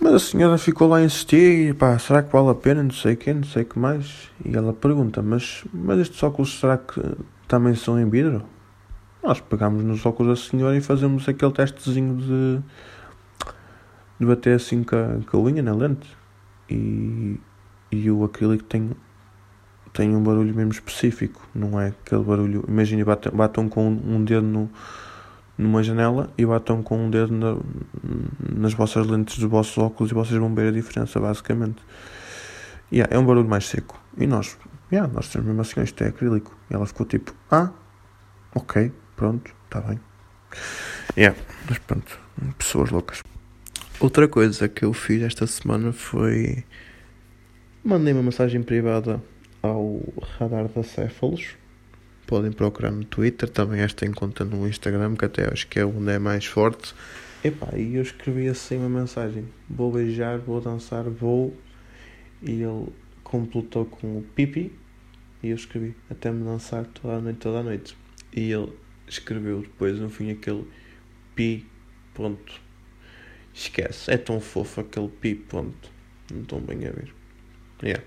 Mas 0.00 0.14
a 0.14 0.18
senhora 0.18 0.58
ficou 0.58 0.88
lá 0.88 0.98
a 0.98 1.04
insistir, 1.04 1.74
pá, 1.74 1.98
será 1.98 2.22
que 2.22 2.32
vale 2.32 2.50
a 2.50 2.54
pena, 2.54 2.82
não 2.82 2.90
sei 2.90 3.16
quê, 3.16 3.32
não 3.32 3.44
sei 3.44 3.62
o 3.62 3.66
que 3.66 3.78
mais. 3.78 4.30
E 4.44 4.54
ela 4.54 4.72
pergunta, 4.72 5.22
mas, 5.22 5.64
mas 5.72 5.98
estes 5.98 6.22
óculos 6.22 6.60
será 6.60 6.78
que 6.78 7.00
também 7.48 7.74
são 7.74 7.98
em 7.98 8.08
vidro? 8.08 8.44
Nós 9.22 9.40
pegamos 9.40 9.82
nos 9.82 10.04
óculos 10.06 10.38
da 10.38 10.50
senhora 10.50 10.76
e 10.76 10.80
fazemos 10.80 11.28
aquele 11.28 11.52
testezinho 11.52 12.16
de, 12.16 12.62
de 14.18 14.26
bater 14.26 14.56
assim 14.56 14.82
com 14.82 14.96
a, 14.96 15.30
com 15.30 15.36
a 15.36 15.40
unha 15.40 15.62
na 15.62 15.74
lente. 15.74 16.16
E, 16.68 17.38
e 17.90 18.10
o 18.10 18.24
acrílico 18.24 18.64
tem, 18.64 18.90
tem 19.92 20.14
um 20.14 20.22
barulho 20.22 20.54
mesmo 20.54 20.72
específico, 20.72 21.46
não 21.54 21.80
é 21.80 21.88
aquele 21.88 22.24
barulho. 22.24 22.64
Imagine, 22.68 23.04
batam, 23.04 23.32
batam 23.32 23.68
com 23.68 23.88
um 23.88 24.24
dedo 24.24 24.46
no 24.46 24.70
numa 25.58 25.82
janela 25.82 26.30
e 26.36 26.44
batam 26.44 26.82
com 26.82 27.06
um 27.06 27.10
dedo 27.10 27.32
na, 27.32 27.56
nas 28.56 28.74
vossas 28.74 29.06
lentes 29.06 29.38
dos 29.38 29.48
vossos 29.48 29.76
óculos 29.78 30.10
e 30.10 30.14
vocês 30.14 30.38
vão 30.38 30.54
ver 30.54 30.68
a 30.68 30.72
diferença, 30.72 31.18
basicamente. 31.18 31.82
Yeah, 32.92 33.14
é 33.14 33.18
um 33.18 33.24
barulho 33.24 33.48
mais 33.48 33.66
seco. 33.66 33.98
E 34.16 34.26
nós, 34.26 34.56
yeah, 34.92 35.10
nós 35.12 35.28
temos 35.28 35.46
mesmo 35.46 35.60
assim, 35.62 35.82
isto 35.82 36.04
é 36.04 36.08
acrílico. 36.08 36.56
E 36.70 36.74
ela 36.74 36.86
ficou 36.86 37.06
tipo, 37.06 37.34
ah, 37.50 37.70
ok, 38.54 38.92
pronto, 39.16 39.52
está 39.64 39.80
bem. 39.80 39.98
Yeah, 41.16 41.36
mas 41.68 41.78
pronto, 41.78 42.18
pessoas 42.58 42.90
loucas. 42.90 43.22
Outra 43.98 44.28
coisa 44.28 44.68
que 44.68 44.84
eu 44.84 44.92
fiz 44.92 45.22
esta 45.22 45.46
semana 45.46 45.92
foi. 45.92 46.64
Mandei 47.82 48.12
uma 48.12 48.22
mensagem 48.22 48.62
privada 48.62 49.22
ao 49.62 50.00
radar 50.38 50.68
da 50.68 50.82
Céfalos 50.82 51.56
podem 52.26 52.50
procurar 52.50 52.90
no 52.90 53.04
Twitter, 53.04 53.48
também 53.48 53.80
esta 53.80 54.04
em 54.04 54.12
conta 54.12 54.44
no 54.44 54.66
Instagram, 54.68 55.14
que 55.14 55.24
até 55.24 55.50
acho 55.50 55.66
que 55.68 55.78
é 55.78 55.86
onde 55.86 56.10
é 56.10 56.18
mais 56.18 56.44
forte. 56.44 56.94
Epá, 57.44 57.68
e 57.76 57.94
eu 57.94 58.02
escrevi 58.02 58.48
assim 58.48 58.76
uma 58.76 58.88
mensagem: 58.88 59.46
vou 59.70 59.92
beijar, 59.92 60.38
vou 60.38 60.60
dançar, 60.60 61.04
vou. 61.04 61.56
E 62.42 62.62
ele 62.62 62.88
completou 63.22 63.86
com 63.86 64.18
o 64.18 64.22
pipi. 64.34 64.72
E 65.42 65.50
eu 65.50 65.54
escrevi: 65.54 65.94
até 66.10 66.30
me 66.30 66.44
dançar 66.44 66.84
toda 66.86 67.14
a 67.14 67.20
noite, 67.20 67.38
toda 67.38 67.60
a 67.60 67.62
noite. 67.62 67.96
E 68.34 68.50
ele 68.50 68.72
escreveu 69.06 69.62
depois, 69.62 69.98
no 70.00 70.10
fim, 70.10 70.30
aquele 70.30 70.66
pi. 71.34 71.66
Ponto. 72.12 72.65
Esquece, 73.56 74.10
é 74.10 74.18
tão 74.18 74.38
fofo 74.38 74.82
aquele 74.82 75.08
pi. 75.08 75.34
Ponto. 75.34 75.90
Não 76.30 76.42
estão 76.42 76.60
bem 76.60 76.86
a 76.86 76.90
ver. 76.90 77.10
Yeah. 77.82 78.04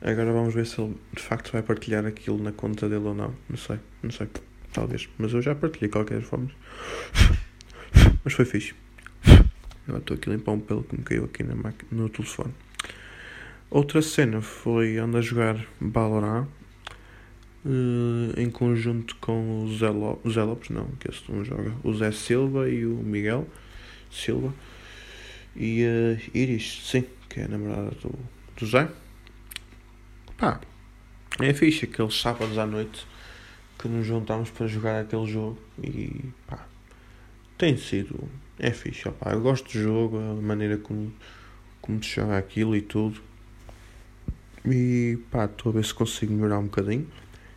Agora 0.00 0.32
vamos 0.32 0.54
ver 0.54 0.64
se 0.64 0.80
ele 0.80 0.96
de 1.14 1.22
facto 1.22 1.52
vai 1.52 1.62
partilhar 1.62 2.06
aquilo 2.06 2.42
na 2.42 2.52
conta 2.52 2.88
dele 2.88 3.04
ou 3.04 3.14
não. 3.14 3.34
Não 3.50 3.56
sei, 3.58 3.78
não 4.02 4.10
sei. 4.10 4.28
Talvez. 4.72 5.10
Mas 5.18 5.34
eu 5.34 5.42
já 5.42 5.54
partilhei 5.54 5.88
de 5.88 5.92
qualquer 5.92 6.22
forma. 6.22 6.50
Mas 8.24 8.32
foi 8.32 8.46
fixe. 8.46 8.74
Agora 9.86 9.98
estou 9.98 10.16
aqui 10.16 10.30
a 10.30 10.32
limpar 10.32 10.52
um 10.52 10.60
pelo 10.60 10.82
que 10.82 10.96
me 10.96 11.02
caiu 11.02 11.24
aqui 11.26 11.42
na 11.42 11.54
no 11.92 12.08
telefone. 12.08 12.54
Outra 13.68 14.00
cena 14.00 14.40
foi 14.40 14.96
andar 14.96 15.18
a 15.18 15.22
jogar 15.22 15.66
Valorant 15.80 16.48
uh, 17.64 18.40
em 18.40 18.48
conjunto 18.48 19.16
com 19.16 19.64
o 19.64 19.76
Zé, 19.76 19.90
Lo 19.90 20.18
Zé 20.28 20.42
Lopes, 20.42 20.70
não, 20.70 20.86
que 20.98 21.10
esse 21.10 21.30
não 21.30 21.44
joga, 21.44 21.74
o 21.84 21.92
Zé 21.92 22.10
Silva 22.10 22.68
e 22.70 22.86
o 22.86 22.94
Miguel 22.94 23.46
Silva 24.16 24.52
e 25.54 25.84
uh, 25.84 26.36
Iris, 26.36 26.82
sim, 26.84 27.04
que 27.28 27.40
é 27.40 27.44
a 27.44 27.48
namorada 27.48 27.90
do, 28.02 28.14
do 28.56 28.66
Zé. 28.66 28.88
Pá, 30.36 30.60
é 31.40 31.52
fixe 31.54 31.86
aqueles 31.86 32.20
sábados 32.20 32.58
à 32.58 32.66
noite 32.66 33.06
que 33.78 33.88
nos 33.88 34.06
juntamos 34.06 34.50
para 34.50 34.66
jogar 34.66 35.00
aquele 35.00 35.26
jogo 35.26 35.58
e 35.82 36.24
pá, 36.46 36.66
tem 37.58 37.76
sido, 37.76 38.28
é 38.58 38.70
fixe, 38.70 39.06
eu 39.06 39.40
gosto 39.40 39.64
do 39.64 39.82
jogo, 39.82 40.18
a 40.18 40.34
maneira 40.34 40.76
como, 40.76 41.12
como 41.80 42.02
se 42.02 42.16
joga 42.16 42.36
aquilo 42.38 42.76
e 42.76 42.82
tudo. 42.82 43.20
E 44.64 45.18
pá, 45.30 45.44
estou 45.44 45.70
a 45.70 45.74
ver 45.76 45.84
se 45.84 45.94
consigo 45.94 46.34
melhorar 46.34 46.58
um 46.58 46.64
bocadinho. 46.64 47.06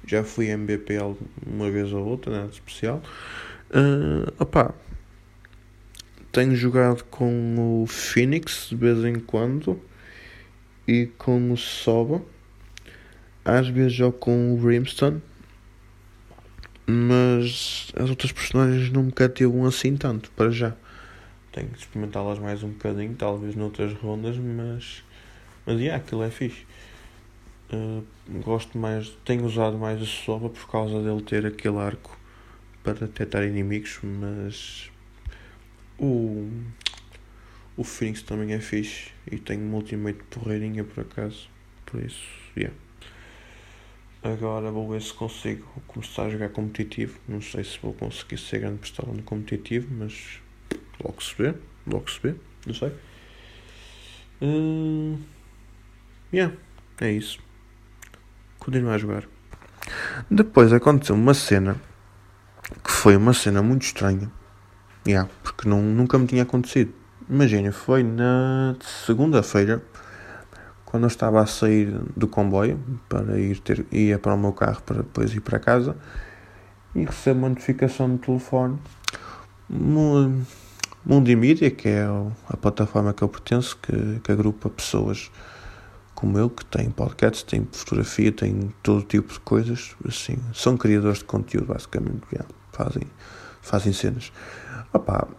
Já 0.06 0.24
fui 0.24 0.48
MVP 0.48 0.98
uma 1.46 1.70
vez 1.70 1.92
ou 1.92 2.06
outra, 2.06 2.32
nada 2.32 2.52
especial. 2.52 3.02
Uh, 3.72 4.32
tenho 6.32 6.56
jogado 6.56 7.04
com 7.06 7.82
o 7.84 7.88
Phoenix 7.88 8.68
de 8.70 8.76
vez 8.76 9.04
em 9.04 9.20
quando 9.20 9.80
e 10.88 11.08
com 11.18 11.52
o 11.52 11.58
Soba 11.58 12.22
às 13.50 13.68
vezes 13.68 13.94
jogo 13.94 14.18
com 14.18 14.54
o 14.54 14.58
Brimstone, 14.58 15.22
mas 16.86 17.92
as 17.96 18.10
outras 18.10 18.32
personagens 18.32 18.92
não 18.92 19.04
me 19.04 19.12
cativam 19.12 19.66
assim 19.66 19.96
tanto, 19.96 20.32
para 20.32 20.52
já. 20.52 20.76
Tenho 21.52 21.70
que 21.70 21.80
experimentá-las 21.80 22.38
mais 22.38 22.64
um 22.64 22.70
bocadinho, 22.70 23.16
talvez 23.16 23.56
noutras 23.56 23.94
rondas, 23.94 24.38
mas. 24.38 25.04
Mas 25.66 25.80
yeah, 25.80 25.98
aquilo 25.98 26.24
é 26.24 26.30
fixe. 26.30 26.66
Uh, 27.72 28.04
gosto 28.44 28.78
mais, 28.78 29.10
tenho 29.26 29.46
usado 29.46 29.78
mais 29.78 30.02
a 30.02 30.06
Soba 30.06 30.50
por 30.50 30.70
causa 30.70 31.02
dele 31.02 31.22
ter 31.22 31.46
aquele 31.46 31.78
arco 31.78 32.18
para 32.84 32.94
detectar 32.94 33.44
inimigos, 33.44 34.00
mas 34.02 34.89
o, 36.00 36.50
o 37.78 37.84
Phoenix 37.84 38.22
também 38.22 38.54
é 38.54 38.60
fixe 38.60 39.12
e 39.30 39.38
tenho 39.38 39.62
um 39.62 39.74
ultimate 39.74 40.20
porreirinha 40.30 40.84
por 40.84 41.02
acaso, 41.02 41.50
por 41.86 42.02
isso, 42.02 42.28
yeah. 42.56 42.76
Agora 44.22 44.70
vou 44.70 44.90
ver 44.90 45.02
se 45.02 45.14
consigo 45.14 45.66
começar 45.88 46.24
a 46.24 46.30
jogar 46.30 46.50
competitivo. 46.50 47.18
Não 47.26 47.42
sei 47.42 47.64
se 47.64 47.80
vou 47.82 47.94
conseguir 47.94 48.38
ser 48.38 48.60
grande 48.60 48.80
pistola 48.80 49.14
no 49.14 49.24
competitivo, 49.24 49.88
mas 49.92 50.42
logo 51.02 51.24
se 51.24 51.34
vê. 51.42 51.56
Logo 51.88 52.12
se 52.12 52.20
vê. 52.22 52.36
Não 52.66 52.74
sei. 52.74 52.92
Uh, 54.42 55.18
yeah, 56.34 56.54
é 57.00 57.12
isso. 57.12 57.40
Continuar 58.60 58.96
a 58.96 58.98
jogar. 58.98 59.24
Depois 60.30 60.74
aconteceu 60.74 61.16
uma 61.16 61.34
cena 61.34 61.80
que 62.84 62.92
foi 62.92 63.16
uma 63.16 63.34
cena 63.34 63.62
muito 63.62 63.84
estranha. 63.84 64.30
Yeah, 65.10 65.28
porque 65.42 65.68
não, 65.68 65.82
nunca 65.82 66.20
me 66.20 66.28
tinha 66.28 66.44
acontecido. 66.44 66.94
Imagina, 67.28 67.72
foi 67.72 68.04
na 68.04 68.76
segunda-feira, 69.08 69.82
quando 70.86 71.06
eu 71.06 71.08
estava 71.08 71.42
a 71.42 71.48
sair 71.48 72.00
do 72.16 72.28
comboio 72.28 72.80
para 73.10 73.40
ir 73.40 73.60
ter, 73.60 73.88
ia 73.92 74.20
para 74.20 74.36
o 74.36 74.38
meu 74.38 74.54
carro 74.54 74.84
para 74.84 74.98
depois 74.98 75.34
ir 75.34 75.40
para 75.40 75.58
casa 75.58 75.98
e 76.94 77.04
recebo 77.04 77.40
uma 77.40 77.50
notificação 77.50 78.08
no 78.08 78.20
telefone. 78.20 78.78
Multimídia, 81.04 81.72
que 81.72 81.90
é 81.90 82.06
a 82.48 82.58
plataforma 82.58 83.12
que 83.12 83.24
eu 83.24 83.30
pertenço, 83.30 83.80
que, 83.82 84.20
que 84.24 84.32
agrupa 84.32 84.70
pessoas 84.70 85.32
como 86.14 86.38
eu, 86.38 86.52
que 86.52 86.64
têm 86.66 86.92
podcasts, 86.92 87.42
têm 87.42 87.68
fotografia, 87.72 88.32
têm 88.32 88.72
todo 88.84 89.02
tipo 89.02 89.34
de 89.34 89.40
coisas, 89.40 89.96
assim, 90.08 90.38
são 90.54 90.78
criadores 90.78 91.20
de 91.20 91.26
conteúdo, 91.26 91.74
basicamente, 91.74 92.22
yeah, 92.32 92.48
fazem, 92.72 93.04
fazem 93.60 93.94
cenas. 93.94 94.32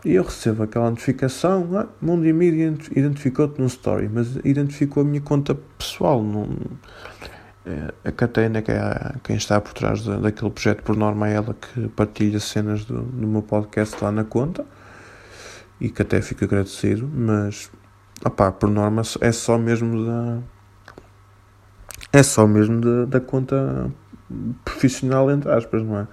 E 0.04 0.14
eu 0.14 0.22
recebo 0.22 0.62
aquela 0.62 0.90
notificação, 0.90 1.68
ah, 1.76 1.86
Multimídia 2.00 2.74
identificou-te 2.94 3.60
no 3.60 3.66
story, 3.66 4.08
mas 4.08 4.36
identificou 4.44 5.02
a 5.02 5.06
minha 5.06 5.20
conta 5.20 5.56
pessoal, 5.76 6.22
não, 6.22 6.48
é, 7.66 7.92
a 8.08 8.12
Catena, 8.12 8.62
que 8.62 8.70
é 8.70 9.14
quem 9.24 9.36
está 9.36 9.60
por 9.60 9.72
trás 9.72 10.04
daquele 10.04 10.50
projeto, 10.50 10.82
por 10.82 10.96
norma 10.96 11.28
é 11.28 11.34
ela 11.34 11.54
que 11.54 11.88
partilha 11.88 12.38
cenas 12.40 12.84
do, 12.84 13.02
do 13.02 13.26
meu 13.26 13.42
podcast 13.42 14.02
lá 14.02 14.10
na 14.10 14.24
conta, 14.24 14.64
e 15.80 15.88
que 15.88 16.02
até 16.02 16.22
fico 16.22 16.44
agradecido, 16.44 17.10
mas 17.12 17.70
opá, 18.24 18.52
por 18.52 18.70
norma 18.70 19.02
é 19.20 19.32
só 19.32 19.58
mesmo 19.58 20.04
da 20.04 20.38
é 22.12 22.22
só 22.22 22.46
mesmo 22.46 22.80
da, 22.80 23.04
da 23.04 23.20
conta 23.20 23.90
profissional 24.64 25.30
entre 25.30 25.50
aspas, 25.50 25.82
não 25.82 25.98
é? 25.98 26.08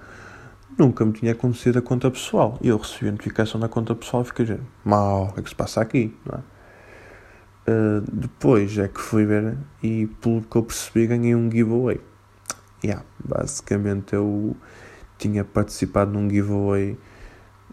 Nunca 0.78 1.04
me 1.04 1.12
tinha 1.12 1.32
acontecido 1.32 1.80
a 1.80 1.82
conta 1.82 2.08
pessoal. 2.08 2.56
E 2.62 2.68
eu 2.68 2.78
recebi 2.78 3.08
a 3.08 3.12
notificação 3.12 3.60
da 3.60 3.68
conta 3.68 3.96
pessoal 3.96 4.22
e 4.22 4.26
fiquei 4.26 4.44
dizendo, 4.44 4.66
mal, 4.84 5.24
o 5.24 5.32
que 5.32 5.40
é 5.40 5.42
que 5.42 5.48
se 5.48 5.54
passa 5.56 5.80
aqui? 5.80 6.16
Não 6.24 6.38
é? 6.38 6.58
Uh, 7.70 8.00
depois 8.12 8.78
é 8.78 8.86
que 8.86 9.00
fui 9.00 9.26
ver 9.26 9.58
e 9.82 10.06
pelo 10.22 10.40
que 10.40 10.56
eu 10.56 10.62
percebi 10.62 11.08
ganhei 11.08 11.34
um 11.34 11.50
giveaway. 11.50 12.00
Yeah, 12.82 13.04
basicamente 13.18 14.14
eu 14.14 14.56
tinha 15.18 15.44
participado 15.44 16.12
num 16.12 16.30
giveaway 16.30 16.96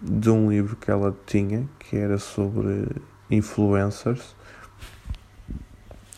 de 0.02 0.30
um 0.32 0.50
livro 0.50 0.76
que 0.76 0.90
ela 0.90 1.16
tinha, 1.28 1.70
que 1.80 1.96
era 1.96 2.18
sobre 2.18 2.88
influencers. 3.30 4.36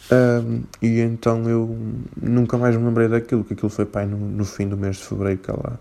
Um, 0.09 0.63
e 0.81 1.01
então 1.01 1.47
eu 1.49 1.77
nunca 2.15 2.57
mais 2.57 2.77
me 2.77 2.83
lembrei 2.85 3.09
daquilo, 3.09 3.43
que 3.43 3.53
aquilo 3.53 3.69
foi 3.69 3.85
pai 3.85 4.05
no, 4.05 4.17
no 4.17 4.45
fim 4.45 4.69
do 4.69 4.77
mês 4.77 4.95
de 4.95 5.03
fevereiro 5.03 5.41
que 5.41 5.51
ela 5.51 5.77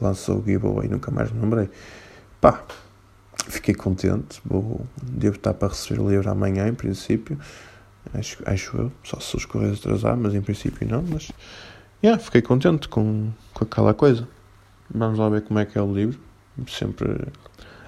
lançou 0.00 0.38
o 0.38 0.44
giveaway, 0.44 0.88
nunca 0.88 1.10
mais 1.10 1.30
me 1.30 1.40
lembrei. 1.40 1.68
Pá, 2.40 2.64
fiquei 3.48 3.74
contente, 3.74 4.40
vou, 4.44 4.86
devo 5.02 5.36
estar 5.36 5.54
para 5.54 5.68
receber 5.68 6.00
o 6.00 6.10
livro 6.10 6.30
amanhã, 6.30 6.68
em 6.68 6.74
princípio, 6.74 7.38
acho, 8.14 8.38
acho 8.46 8.76
eu, 8.76 8.92
só 9.02 9.18
se 9.20 9.36
os 9.36 9.44
correios 9.44 9.80
atrasar, 9.80 10.16
mas 10.16 10.34
em 10.34 10.40
princípio 10.40 10.86
não, 10.88 11.02
mas, 11.02 11.30
yeah, 12.02 12.22
fiquei 12.22 12.42
contente 12.42 12.88
com, 12.88 13.30
com 13.54 13.64
aquela 13.64 13.94
coisa. 13.94 14.26
Vamos 14.92 15.18
lá 15.18 15.28
ver 15.28 15.42
como 15.42 15.58
é 15.58 15.66
que 15.66 15.76
é 15.76 15.82
o 15.82 15.92
livro 15.92 16.18
sempre 16.66 17.28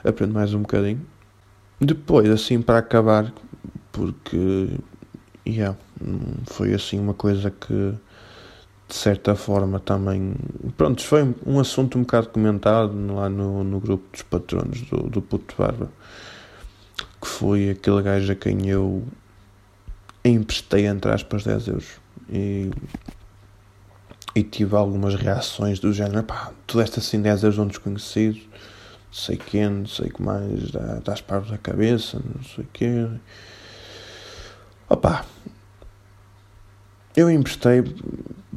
aprendo 0.05 0.35
mais 0.35 0.55
um 0.55 0.61
bocadinho. 0.61 1.05
Depois, 1.81 2.29
assim, 2.29 2.61
para 2.61 2.79
acabar, 2.79 3.33
porque 3.90 4.68
yeah, 5.46 5.77
foi 6.46 6.75
assim 6.75 6.99
uma 6.99 7.14
coisa 7.14 7.51
que 7.51 7.94
de 8.90 8.96
certa 8.96 9.37
forma 9.37 9.79
também 9.79 10.35
pronto, 10.76 11.03
foi 11.03 11.35
um 11.46 11.61
assunto 11.61 11.96
um 11.96 12.03
bocado 12.03 12.29
comentado 12.29 12.92
lá 13.14 13.29
no, 13.29 13.62
no 13.62 13.79
grupo 13.79 14.05
dos 14.12 14.22
patronos 14.22 14.83
do, 14.83 15.09
do 15.09 15.22
Puto 15.22 15.55
Barba 15.57 15.88
que 17.20 17.29
foi 17.29 17.70
aquele 17.70 18.03
gajo 18.03 18.33
a 18.33 18.35
quem 18.35 18.68
eu 18.68 19.05
emprestei 20.24 20.87
entre 20.87 21.12
aspas 21.12 21.44
10 21.44 21.68
euros 21.68 21.88
e 22.29 22.70
e 24.35 24.42
tive 24.42 24.76
algumas 24.76 25.14
reações 25.14 25.81
do 25.81 25.92
género, 25.92 26.22
pá, 26.22 26.53
tu 26.66 26.79
deste 26.79 27.00
assim 27.00 27.20
10 27.20 27.42
euros 27.42 27.59
a 27.59 27.62
um 27.62 27.66
desconhecido, 27.66 28.37
não 28.37 29.12
sei 29.12 29.37
quem, 29.37 29.68
não 29.68 29.87
sei 29.87 30.09
o 30.09 30.12
que 30.12 30.22
mais, 30.22 30.70
dá, 30.70 31.00
dás 31.05 31.20
parvos 31.20 31.50
da 31.50 31.59
cabeça, 31.59 32.20
não 32.24 32.42
sei 32.44 32.64
o 32.64 32.68
quê. 32.72 33.09
Opá, 34.88 35.24
eu 37.20 37.30
emprestei 37.30 37.83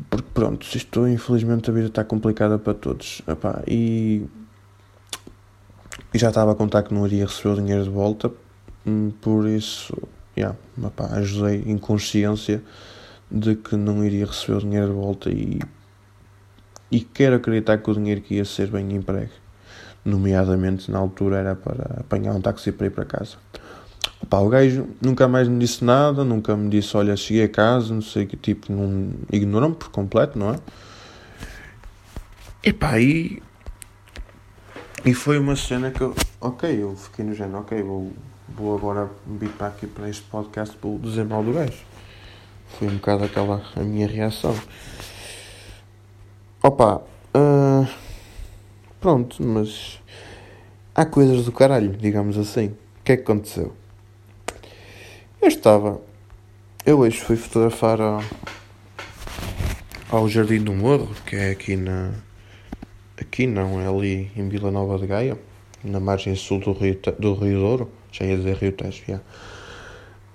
porque 0.10 0.30
pronto, 0.34 0.64
isto 0.64 1.08
infelizmente 1.08 1.70
a 1.70 1.74
vida 1.74 1.88
está 1.88 2.04
complicada 2.04 2.60
para 2.60 2.74
todos. 2.74 3.22
Opá, 3.28 3.64
e, 3.68 4.26
e 6.14 6.18
já 6.20 6.30
estava 6.30 6.52
a 6.52 6.56
contar 6.56 6.84
que 6.84 6.94
não 6.94 7.06
iria 7.06 7.26
receber 7.26 7.50
o 7.50 7.56
dinheiro 7.56 7.84
de 7.84 7.90
volta, 7.90 8.32
hum, 8.86 9.12
por 9.22 9.48
isso, 9.48 9.98
yeah, 10.38 10.56
opá, 10.82 11.08
ajudei 11.14 11.64
em 11.66 11.78
consciência 11.80 12.62
de 13.32 13.56
que 13.56 13.76
não 13.76 14.06
iria 14.06 14.28
receber 14.28 14.58
o 14.58 14.62
dinheiro 14.62 14.88
de 14.88 14.94
volta 14.94 15.30
e, 15.32 15.60
e 16.92 17.00
quero 17.02 17.38
acreditar 17.38 17.80
que 17.80 17.90
o 17.90 17.94
dinheiro 17.96 18.22
que 18.22 18.36
ia 18.36 18.46
ser 18.46 18.68
bem 18.68 18.94
emprego. 18.94 19.32
Nomeadamente, 20.06 20.92
na 20.92 21.00
altura, 21.00 21.38
era 21.38 21.56
para 21.56 22.02
apanhar 22.02 22.36
um 22.36 22.42
táxi 22.42 22.72
para 22.72 22.88
ir 22.88 22.92
para 22.92 23.06
casa. 23.06 23.38
Opa, 24.24 24.40
o 24.40 24.50
gajo 24.50 24.88
nunca 25.02 25.28
mais 25.28 25.48
me 25.48 25.60
disse 25.60 25.84
nada, 25.84 26.24
nunca 26.24 26.56
me 26.56 26.70
disse, 26.70 26.96
olha, 26.96 27.16
cheguei 27.16 27.44
a 27.44 27.50
casa, 27.50 27.94
não 27.94 28.02
sei 28.02 28.26
que 28.26 28.38
tipo, 28.38 28.72
não 28.72 29.12
ignorou-me 29.32 29.76
por 29.76 29.90
completo, 29.90 30.40
não 30.40 30.52
é? 30.52 30.60
Epá, 32.64 33.00
e, 33.00 33.44
e 35.06 35.14
foi 35.14 35.38
uma 35.38 35.56
cena 35.56 35.92
que 35.92 36.02
eu, 36.02 36.16
ok, 36.40 36.82
eu 36.82 36.96
fiquei 36.96 37.26
no 37.26 37.34
género, 37.36 37.60
ok, 37.60 37.84
vou, 37.84 38.14
vou 38.48 38.78
agora 38.78 39.10
vir 39.28 39.50
para 39.50 39.68
aqui 39.68 39.86
para 39.86 40.10
este 40.10 40.24
podcast, 40.24 40.78
vou 40.82 40.98
dizer 40.98 41.26
mal 41.26 41.44
do 41.44 41.54
gajo. 41.54 41.84
Foi 42.80 42.88
um 42.88 42.96
bocado 42.96 43.26
aquela 43.26 43.62
a 43.76 43.82
minha 43.82 44.08
reação. 44.08 44.56
Opa, 46.64 47.02
uh, 47.36 47.88
pronto, 49.00 49.44
mas 49.44 50.02
há 50.96 51.06
coisas 51.06 51.46
do 51.46 51.52
caralho, 51.52 51.92
digamos 51.98 52.38
assim. 52.38 52.68
O 52.68 53.04
que 53.04 53.12
é 53.12 53.18
que 53.18 53.24
aconteceu? 53.24 53.83
Eu 55.44 55.50
estava. 55.50 56.00
Eu 56.86 57.00
hoje 57.00 57.20
fui 57.20 57.36
fotografar 57.36 58.00
ao, 60.10 60.30
Jardim 60.30 60.62
do 60.62 60.72
Morro, 60.72 61.14
que 61.26 61.36
é 61.36 61.50
aqui 61.50 61.76
na. 61.76 62.12
Aqui 63.20 63.46
não, 63.46 63.78
é 63.82 63.86
ali 63.86 64.32
em 64.38 64.48
Vila 64.48 64.72
Nova 64.72 64.98
de 64.98 65.06
Gaia, 65.06 65.38
na 65.84 66.00
margem 66.00 66.34
sul 66.34 66.62
do 66.62 66.72
Rio, 66.72 66.98
do 67.20 67.34
Rio 67.34 67.60
Douro. 67.60 67.90
Já 68.10 68.24
ia 68.24 68.38
dizer 68.38 68.56
Rio 68.56 68.72
Tejo, 68.72 69.04
já. 69.06 69.20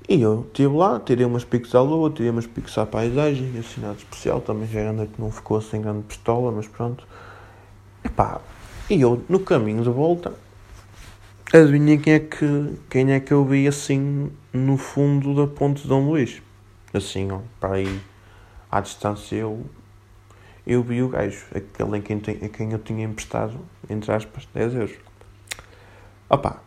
E 0.07 0.21
eu 0.21 0.45
estive 0.47 0.77
lá, 0.77 1.01
tirei 1.01 1.25
umas 1.25 1.43
piques 1.43 1.75
à 1.75 1.81
lua, 1.81 2.11
tirei 2.11 2.31
umas 2.31 2.47
piques 2.47 2.77
à 2.77 2.85
paisagem, 2.85 3.51
nada 3.79 3.97
especial, 3.97 4.43
também 4.43 4.69
já 4.69 4.81
era 4.81 5.07
que 5.07 5.19
não 5.19 5.31
ficou 5.31 5.59
sem 5.63 5.81
grande 5.81 6.03
pistola, 6.03 6.53
mas 6.53 6.69
pronto. 6.69 7.09
Epá, 8.05 8.43
e 8.91 9.01
eu 9.01 9.25
no 9.27 9.41
caminho 9.41 9.83
de 9.83 9.89
volta, 9.89 10.35
adivinha 11.53 11.97
quem 11.99 12.13
é 12.13 12.19
que, 12.19 12.75
quem 12.91 13.13
é 13.13 13.21
que 13.21 13.33
eu 13.33 13.45
vi 13.45 13.67
assim 13.67 14.31
no 14.53 14.77
fundo 14.77 15.35
da 15.35 15.47
ponte 15.47 15.83
de 15.83 15.89
Dom 15.89 16.07
Luís? 16.07 16.43
Assim, 16.93 17.31
ó, 17.31 17.41
para 17.59 17.77
aí 17.77 18.01
à 18.71 18.81
distância 18.81 19.37
eu, 19.37 19.65
eu 20.67 20.83
vi 20.83 21.03
o 21.03 21.09
gajo, 21.09 21.47
aquele 21.55 21.99
em 21.99 22.03
quem, 22.03 22.17
a 22.19 22.49
quem 22.49 22.73
eu 22.73 22.79
tinha 22.79 23.05
emprestado, 23.05 23.59
entre 23.89 24.13
aspas, 24.13 24.47
10 24.53 24.75
euros. 24.75 24.97
Opá, 26.29 26.61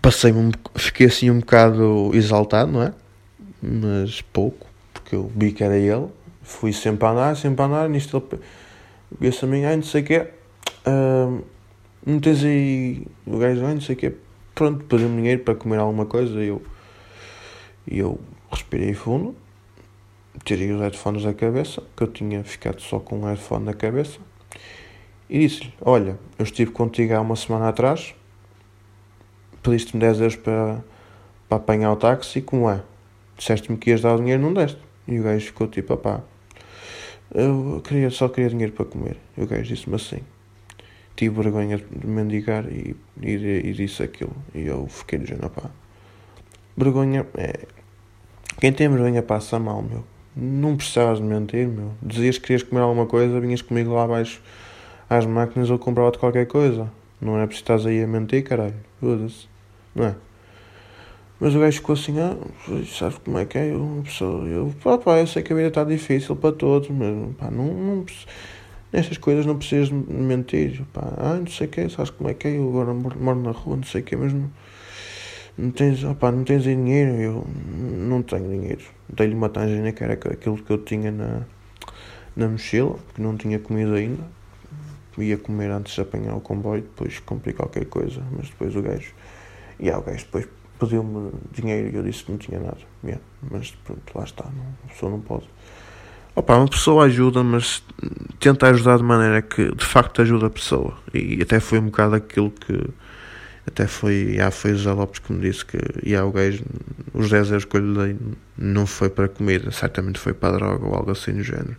passei 0.00 0.32
um, 0.32 0.50
fiquei 0.76 1.06
assim 1.06 1.30
um 1.30 1.40
bocado 1.40 2.10
exaltado, 2.14 2.70
não 2.70 2.82
é? 2.82 2.94
Mas 3.60 4.20
pouco, 4.20 4.66
porque 4.92 5.16
eu 5.16 5.30
vi 5.34 5.50
que 5.52 5.64
era 5.64 5.76
ele, 5.76 6.08
fui 6.42 6.72
sempre 6.72 7.06
a 7.06 7.10
andar, 7.10 7.36
sempre 7.36 7.62
a 7.62 7.64
andar, 7.66 7.88
nisto 7.88 8.22
ele 8.30 8.40
disse 9.20 9.44
a 9.44 9.48
mim, 9.48 9.64
ai 9.64 9.76
não 9.76 9.82
sei 9.82 10.02
o 10.02 10.04
que 10.04 10.18
uh, 10.18 11.44
não 12.04 12.20
tens 12.20 12.44
aí 12.44 13.06
o 13.26 13.38
gajo, 13.38 13.60
não 13.60 13.80
sei 13.80 13.94
o 13.94 13.98
que 13.98 14.14
pronto, 14.58 14.84
pediu-me 14.86 15.16
dinheiro 15.18 15.44
para 15.44 15.54
comer 15.54 15.78
alguma 15.78 16.04
coisa 16.04 16.42
e 16.42 16.48
eu, 16.48 16.60
e 17.86 17.98
eu 18.00 18.18
respirei 18.50 18.92
fundo, 18.92 19.36
tirei 20.44 20.72
os 20.72 20.80
headphones 20.80 21.22
da 21.22 21.32
cabeça, 21.32 21.80
que 21.96 22.02
eu 22.02 22.08
tinha 22.08 22.42
ficado 22.42 22.80
só 22.80 22.98
com 22.98 23.20
um 23.20 23.24
headphone 23.26 23.64
na 23.64 23.72
cabeça, 23.72 24.18
e 25.30 25.38
disse-lhe, 25.38 25.72
olha, 25.80 26.18
eu 26.36 26.42
estive 26.42 26.72
contigo 26.72 27.14
há 27.14 27.20
uma 27.20 27.36
semana 27.36 27.68
atrás, 27.68 28.16
pediste-me 29.62 30.00
10 30.00 30.20
euros 30.20 30.36
para, 30.36 30.84
para 31.48 31.58
apanhar 31.58 31.92
o 31.92 31.96
táxi, 31.96 32.42
como 32.42 32.68
é? 32.68 32.82
Disseste-me 33.36 33.78
que 33.78 33.90
ias 33.90 34.00
dar 34.00 34.14
o 34.14 34.18
dinheiro, 34.18 34.42
não 34.42 34.52
deste. 34.52 34.80
E 35.06 35.20
o 35.20 35.22
gajo 35.22 35.46
ficou 35.46 35.68
tipo, 35.68 35.96
pá, 35.96 36.20
eu 37.32 37.80
queria, 37.84 38.10
só 38.10 38.28
queria 38.28 38.50
dinheiro 38.50 38.72
para 38.72 38.86
comer. 38.86 39.16
E 39.36 39.42
o 39.42 39.46
gajo 39.46 39.62
disse-me 39.62 39.94
assim. 39.94 40.20
Tive 41.18 41.42
vergonha 41.42 41.78
de 41.78 42.06
mendigar 42.06 42.64
e, 42.70 42.94
e, 43.20 43.34
e 43.34 43.72
disse 43.72 44.04
aquilo. 44.04 44.36
E 44.54 44.68
eu 44.68 44.86
fiquei 44.86 45.18
dizendo, 45.18 45.50
pá, 45.50 45.68
vergonha 46.76 47.26
é. 47.36 47.66
Quem 48.60 48.72
tem 48.72 48.88
vergonha 48.88 49.20
passa 49.20 49.58
mal, 49.58 49.82
meu. 49.82 50.04
Não 50.36 50.76
precisavas 50.76 51.18
de 51.18 51.24
mentir, 51.24 51.66
meu. 51.66 51.90
Dizias 52.00 52.38
que 52.38 52.46
querias 52.46 52.62
comer 52.62 52.82
alguma 52.82 53.04
coisa, 53.04 53.40
vinhas 53.40 53.60
comigo 53.60 53.94
lá 53.94 54.04
abaixo 54.04 54.40
às 55.10 55.26
máquinas 55.26 55.68
ou 55.70 55.78
comprava-te 55.80 56.18
qualquer 56.18 56.46
coisa. 56.46 56.88
Não 57.20 57.36
é 57.36 57.44
preciso 57.46 57.64
estás 57.64 57.84
aí 57.84 58.00
a 58.00 58.06
mentir, 58.06 58.44
caralho. 58.44 58.76
Foda-se. 59.00 59.48
Não 59.96 60.04
é? 60.04 60.14
Mas 61.40 61.52
o 61.52 61.58
gajo 61.58 61.78
ficou 61.78 61.94
assim, 61.94 62.14
ah, 62.20 62.36
sabes 62.96 63.18
como 63.18 63.38
é 63.38 63.44
que 63.44 63.58
é? 63.58 63.72
Eu, 63.72 64.02
pessoa, 64.04 64.46
eu, 64.46 64.72
pá, 64.84 64.96
pá, 64.98 65.18
eu 65.18 65.26
sei 65.26 65.42
que 65.42 65.52
a 65.52 65.56
vida 65.56 65.68
está 65.68 65.82
difícil 65.82 66.36
para 66.36 66.54
todos, 66.54 66.88
mas 66.90 67.34
pá, 67.34 67.50
não, 67.50 67.66
não 67.66 68.04
nestas 68.92 69.18
coisas 69.18 69.44
não 69.44 69.56
precisas 69.56 69.90
mentir, 69.90 70.82
pá, 70.92 71.12
ah, 71.16 71.34
não 71.34 71.46
sei 71.46 71.66
o 71.66 71.70
que, 71.70 71.88
sabes 71.88 72.10
como 72.10 72.30
é 72.30 72.34
que 72.34 72.48
é? 72.48 72.56
Eu 72.56 72.68
agora 72.68 72.94
moro 72.94 73.40
na 73.40 73.50
rua, 73.50 73.76
não 73.76 73.82
sei 73.82 74.00
o 74.00 74.04
que, 74.04 74.16
mas 74.16 74.32
não, 74.32 74.50
não 75.56 75.70
tens, 75.70 76.04
opá, 76.04 76.30
não 76.30 76.44
tens 76.44 76.62
dinheiro, 76.62 77.12
eu 77.12 77.46
não 77.66 78.22
tenho 78.22 78.48
dinheiro. 78.48 78.84
Dei-lhe 79.08 79.34
uma 79.34 79.48
tangina 79.48 79.92
que 79.92 80.02
era 80.02 80.14
aquilo 80.14 80.56
que 80.56 80.70
eu 80.70 80.78
tinha 80.78 81.10
na, 81.10 81.42
na 82.36 82.48
mochila, 82.48 82.98
que 83.14 83.20
não 83.20 83.36
tinha 83.36 83.58
comido 83.58 83.94
ainda. 83.94 84.38
Ia 85.18 85.36
comer 85.36 85.68
antes 85.72 85.94
de 85.96 86.00
apanhar 86.00 86.32
o 86.36 86.40
comboio, 86.40 86.82
depois 86.82 87.18
comprei 87.18 87.52
qualquer 87.52 87.86
coisa, 87.86 88.22
mas 88.30 88.48
depois 88.50 88.76
o 88.76 88.80
gajo. 88.80 89.12
E 89.80 89.86
yeah, 89.86 90.00
o 90.00 90.06
gajo 90.06 90.24
depois 90.24 90.48
pediu-me 90.78 91.32
dinheiro 91.50 91.88
e 91.88 91.96
eu 91.96 92.04
disse 92.04 92.22
que 92.22 92.30
não 92.30 92.38
tinha 92.38 92.60
nada. 92.60 92.78
Yeah, 93.02 93.20
mas 93.50 93.72
pronto, 93.84 94.12
lá 94.14 94.22
está, 94.22 94.44
não, 94.44 94.64
a 94.84 94.88
pessoa 94.88 95.10
não 95.10 95.20
pode. 95.20 95.48
Opa, 96.38 96.56
uma 96.56 96.68
pessoa 96.68 97.06
ajuda, 97.06 97.42
mas 97.42 97.82
tenta 98.38 98.68
ajudar 98.68 98.98
de 98.98 99.02
maneira 99.02 99.42
que 99.42 99.74
de 99.74 99.84
facto 99.84 100.22
ajuda 100.22 100.46
a 100.46 100.50
pessoa. 100.50 100.96
E 101.12 101.42
até 101.42 101.58
foi 101.58 101.80
um 101.80 101.86
bocado 101.86 102.14
aquilo 102.14 102.52
que. 102.52 102.80
Até 103.66 103.88
foi, 103.88 104.34
já 104.36 104.48
foi 104.52 104.70
o 104.70 104.76
José 104.76 104.92
Lopes 104.92 105.18
que 105.18 105.32
me 105.32 105.40
disse 105.40 105.64
que 105.64 105.78
já, 106.08 106.24
o 106.24 106.30
gajo, 106.30 106.62
os 107.12 107.28
10 107.28 107.48
euros 107.48 107.64
que 107.64 107.76
eu 107.76 107.80
lhe 107.80 107.98
dei 107.98 108.16
não 108.56 108.86
foi 108.86 109.10
para 109.10 109.28
comida, 109.28 109.72
certamente 109.72 110.20
foi 110.20 110.32
para 110.32 110.58
droga 110.58 110.86
ou 110.86 110.94
algo 110.94 111.10
assim 111.10 111.32
do 111.32 111.42
género. 111.42 111.76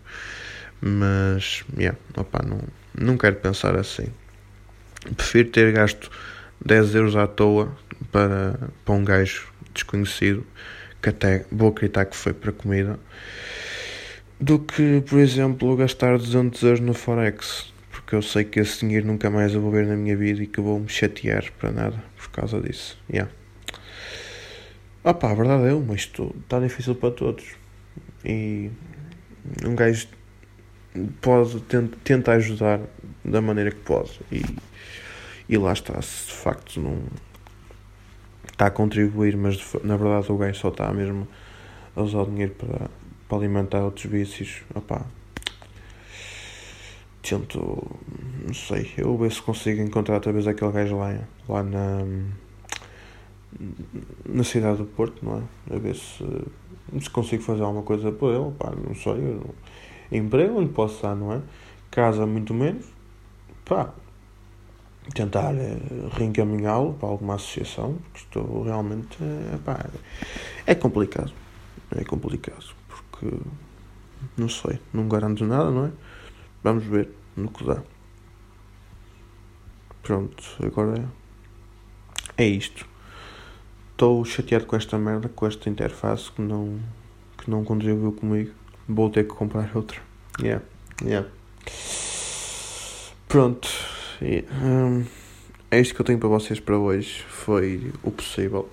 Mas, 0.82 1.64
yeah, 1.78 1.98
opa, 2.18 2.44
não, 2.46 2.60
não 2.94 3.18
quero 3.18 3.38
pensar 3.38 3.78
assim. 3.78 4.08
Prefiro 5.16 5.52
ter 5.52 5.72
gasto 5.72 6.12
10 6.66 6.96
euros 6.96 7.16
à 7.16 7.28
toa 7.28 7.72
para, 8.12 8.60
para 8.84 8.94
um 8.94 9.06
gajo 9.06 9.48
desconhecido, 9.74 10.46
que 11.02 11.08
até 11.08 11.46
vou 11.50 11.70
acreditar 11.70 12.04
que 12.04 12.18
foi 12.18 12.34
para 12.34 12.52
comida, 12.52 13.00
do 14.40 14.58
que, 14.60 15.02
por 15.02 15.20
exemplo, 15.20 15.76
gastar 15.76 16.18
200 16.18 16.64
euros 16.64 16.80
no 16.80 16.94
Forex, 16.94 17.74
porque 17.92 18.16
eu 18.16 18.22
sei 18.22 18.46
que 18.46 18.60
esse 18.60 18.80
dinheiro 18.80 19.06
nunca 19.06 19.30
mais 19.30 19.54
eu 19.54 19.62
vou 19.62 19.72
ver 19.72 19.86
na 19.86 19.96
minha 19.96 20.16
vida 20.16 20.42
e 20.42 20.48
que 20.48 20.62
vou 20.62 20.80
me 20.80 20.88
chatear 20.88 21.52
para 21.60 21.72
nada 21.72 22.04
por 22.18 22.30
causa 22.30 22.62
disso. 22.62 22.98
Yeah. 23.12 23.32
Ah 25.04 25.14
pá, 25.14 25.32
a 25.32 25.34
verdade 25.34 25.68
é 25.68 25.74
uma, 25.74 25.94
isto 25.94 26.34
está 26.44 26.60
difícil 26.60 26.96
para 26.96 27.12
todos. 27.12 27.46
E 28.24 28.70
um 29.66 29.76
gajo 29.76 30.08
pode, 31.22 31.60
tenta, 31.62 31.98
tenta 32.04 32.32
ajudar 32.34 32.80
da 33.24 33.42
maneira 33.42 33.72
que 33.72 33.82
pode. 33.82 34.20
E, 34.32 34.44
e 35.48 35.58
lá 35.58 35.74
está, 35.74 36.02
se 36.02 36.28
de 36.28 36.34
facto 36.34 36.80
não 36.80 37.04
está 38.52 38.68
a 38.68 38.72
contribuir, 38.72 39.36
mas 39.36 39.60
na 39.84 39.98
verdade 39.98 40.32
o 40.32 40.38
gajo 40.38 40.60
só 40.60 40.70
está 40.70 40.92
mesmo 40.94 41.28
a 41.96 42.02
usar 42.02 42.20
o 42.20 42.26
dinheiro 42.26 42.54
para, 42.54 42.90
para 43.30 43.38
alimentar 43.38 43.84
outros 43.84 44.06
vícios. 44.06 44.64
Opá, 44.76 45.06
tento, 47.22 47.60
não 48.46 48.54
sei, 48.54 48.92
eu 48.98 49.16
ver 49.18 49.32
se 49.32 49.42
consigo 49.42 49.82
encontrar 49.82 50.16
outra 50.16 50.34
vez 50.34 50.48
aquele 50.48 50.72
gajo 50.72 50.98
lá, 50.98 51.20
lá 51.48 51.64
na, 51.64 52.00
na 54.26 54.44
cidade 54.44 54.80
do 54.80 54.86
Porto, 54.86 55.24
não 55.24 55.38
é? 55.38 55.76
A 55.76 55.80
ver 55.80 55.96
se, 55.96 56.26
se 57.00 57.10
consigo 57.10 57.44
fazer 57.44 57.62
alguma 57.62 57.84
coisa 57.84 58.12
por 58.12 58.34
ele, 58.34 58.52
pá, 58.58 58.72
não 58.72 58.96
sei, 58.96 59.14
eu, 59.14 59.56
emprego 60.12 60.60
não 60.60 60.68
posso 60.68 61.04
dar, 61.04 61.16
não 61.16 61.32
é? 61.32 61.42
Casa 61.92 62.26
muito 62.26 62.54
menos, 62.54 62.86
pá, 63.64 63.94
tentar 65.14 65.54
eh, 65.56 65.78
reencaminhá-lo 66.12 66.94
para 66.94 67.10
alguma 67.10 67.36
associação, 67.36 67.98
porque 68.12 68.26
estou 68.26 68.64
realmente. 68.64 69.18
É, 69.22 69.58
pá, 69.58 69.86
é 70.66 70.76
complicado. 70.76 71.32
É 71.96 72.04
complicado, 72.04 72.76
não 74.38 74.50
sei, 74.50 74.80
não 74.94 75.08
garanto 75.08 75.46
nada, 75.46 75.70
não 75.70 75.86
é? 75.88 75.92
Vamos 76.64 76.84
ver 76.84 77.10
no 77.36 77.50
que 77.50 77.64
dá. 77.64 77.82
Pronto, 80.04 80.44
agora 80.64 81.10
é, 82.38 82.44
é 82.44 82.48
isto. 82.48 82.86
Estou 83.92 84.24
chateado 84.24 84.66
com 84.66 84.76
esta 84.76 84.98
merda, 84.98 85.30
com 85.30 85.46
esta 85.46 85.70
interface 85.70 86.32
que 86.32 86.42
não, 86.42 86.80
que 87.38 87.50
não 87.50 87.64
contribuiu 87.64 88.14
comigo. 88.14 88.52
Vou 88.88 89.10
ter 89.10 89.28
que 89.28 89.34
comprar 89.34 89.70
outra. 89.76 90.00
Yeah, 90.42 90.64
yeah. 91.04 91.28
Pronto. 93.28 93.70
E, 94.22 94.46
hum, 94.64 95.06
é 95.70 95.80
isto 95.80 95.94
que 95.94 96.02
eu 96.02 96.06
tenho 96.06 96.18
para 96.18 96.30
vocês 96.30 96.60
para 96.60 96.78
hoje. 96.78 97.24
Foi 97.28 97.92
o 98.02 98.10
possível. 98.10 98.70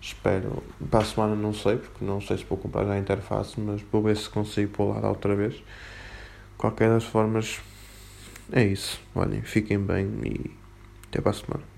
Espero. 0.00 0.62
Para 0.90 1.00
a 1.00 1.04
semana 1.04 1.34
não 1.34 1.52
sei, 1.52 1.76
porque 1.76 2.04
não 2.04 2.20
sei 2.20 2.38
se 2.38 2.44
vou 2.44 2.58
comprar 2.58 2.84
já 2.84 2.92
a 2.92 2.98
interface, 2.98 3.60
mas 3.60 3.82
vou 3.82 4.02
ver 4.02 4.16
se 4.16 4.28
consigo 4.28 4.72
pular 4.72 5.04
outra 5.04 5.34
vez. 5.34 5.62
Qualquer 6.56 6.90
das 6.90 7.04
formas, 7.04 7.60
é 8.52 8.64
isso. 8.64 9.00
Olhem, 9.14 9.42
fiquem 9.42 9.78
bem 9.78 10.06
e 10.24 10.50
até 11.08 11.20
para 11.20 11.30
a 11.30 11.34
semana. 11.34 11.77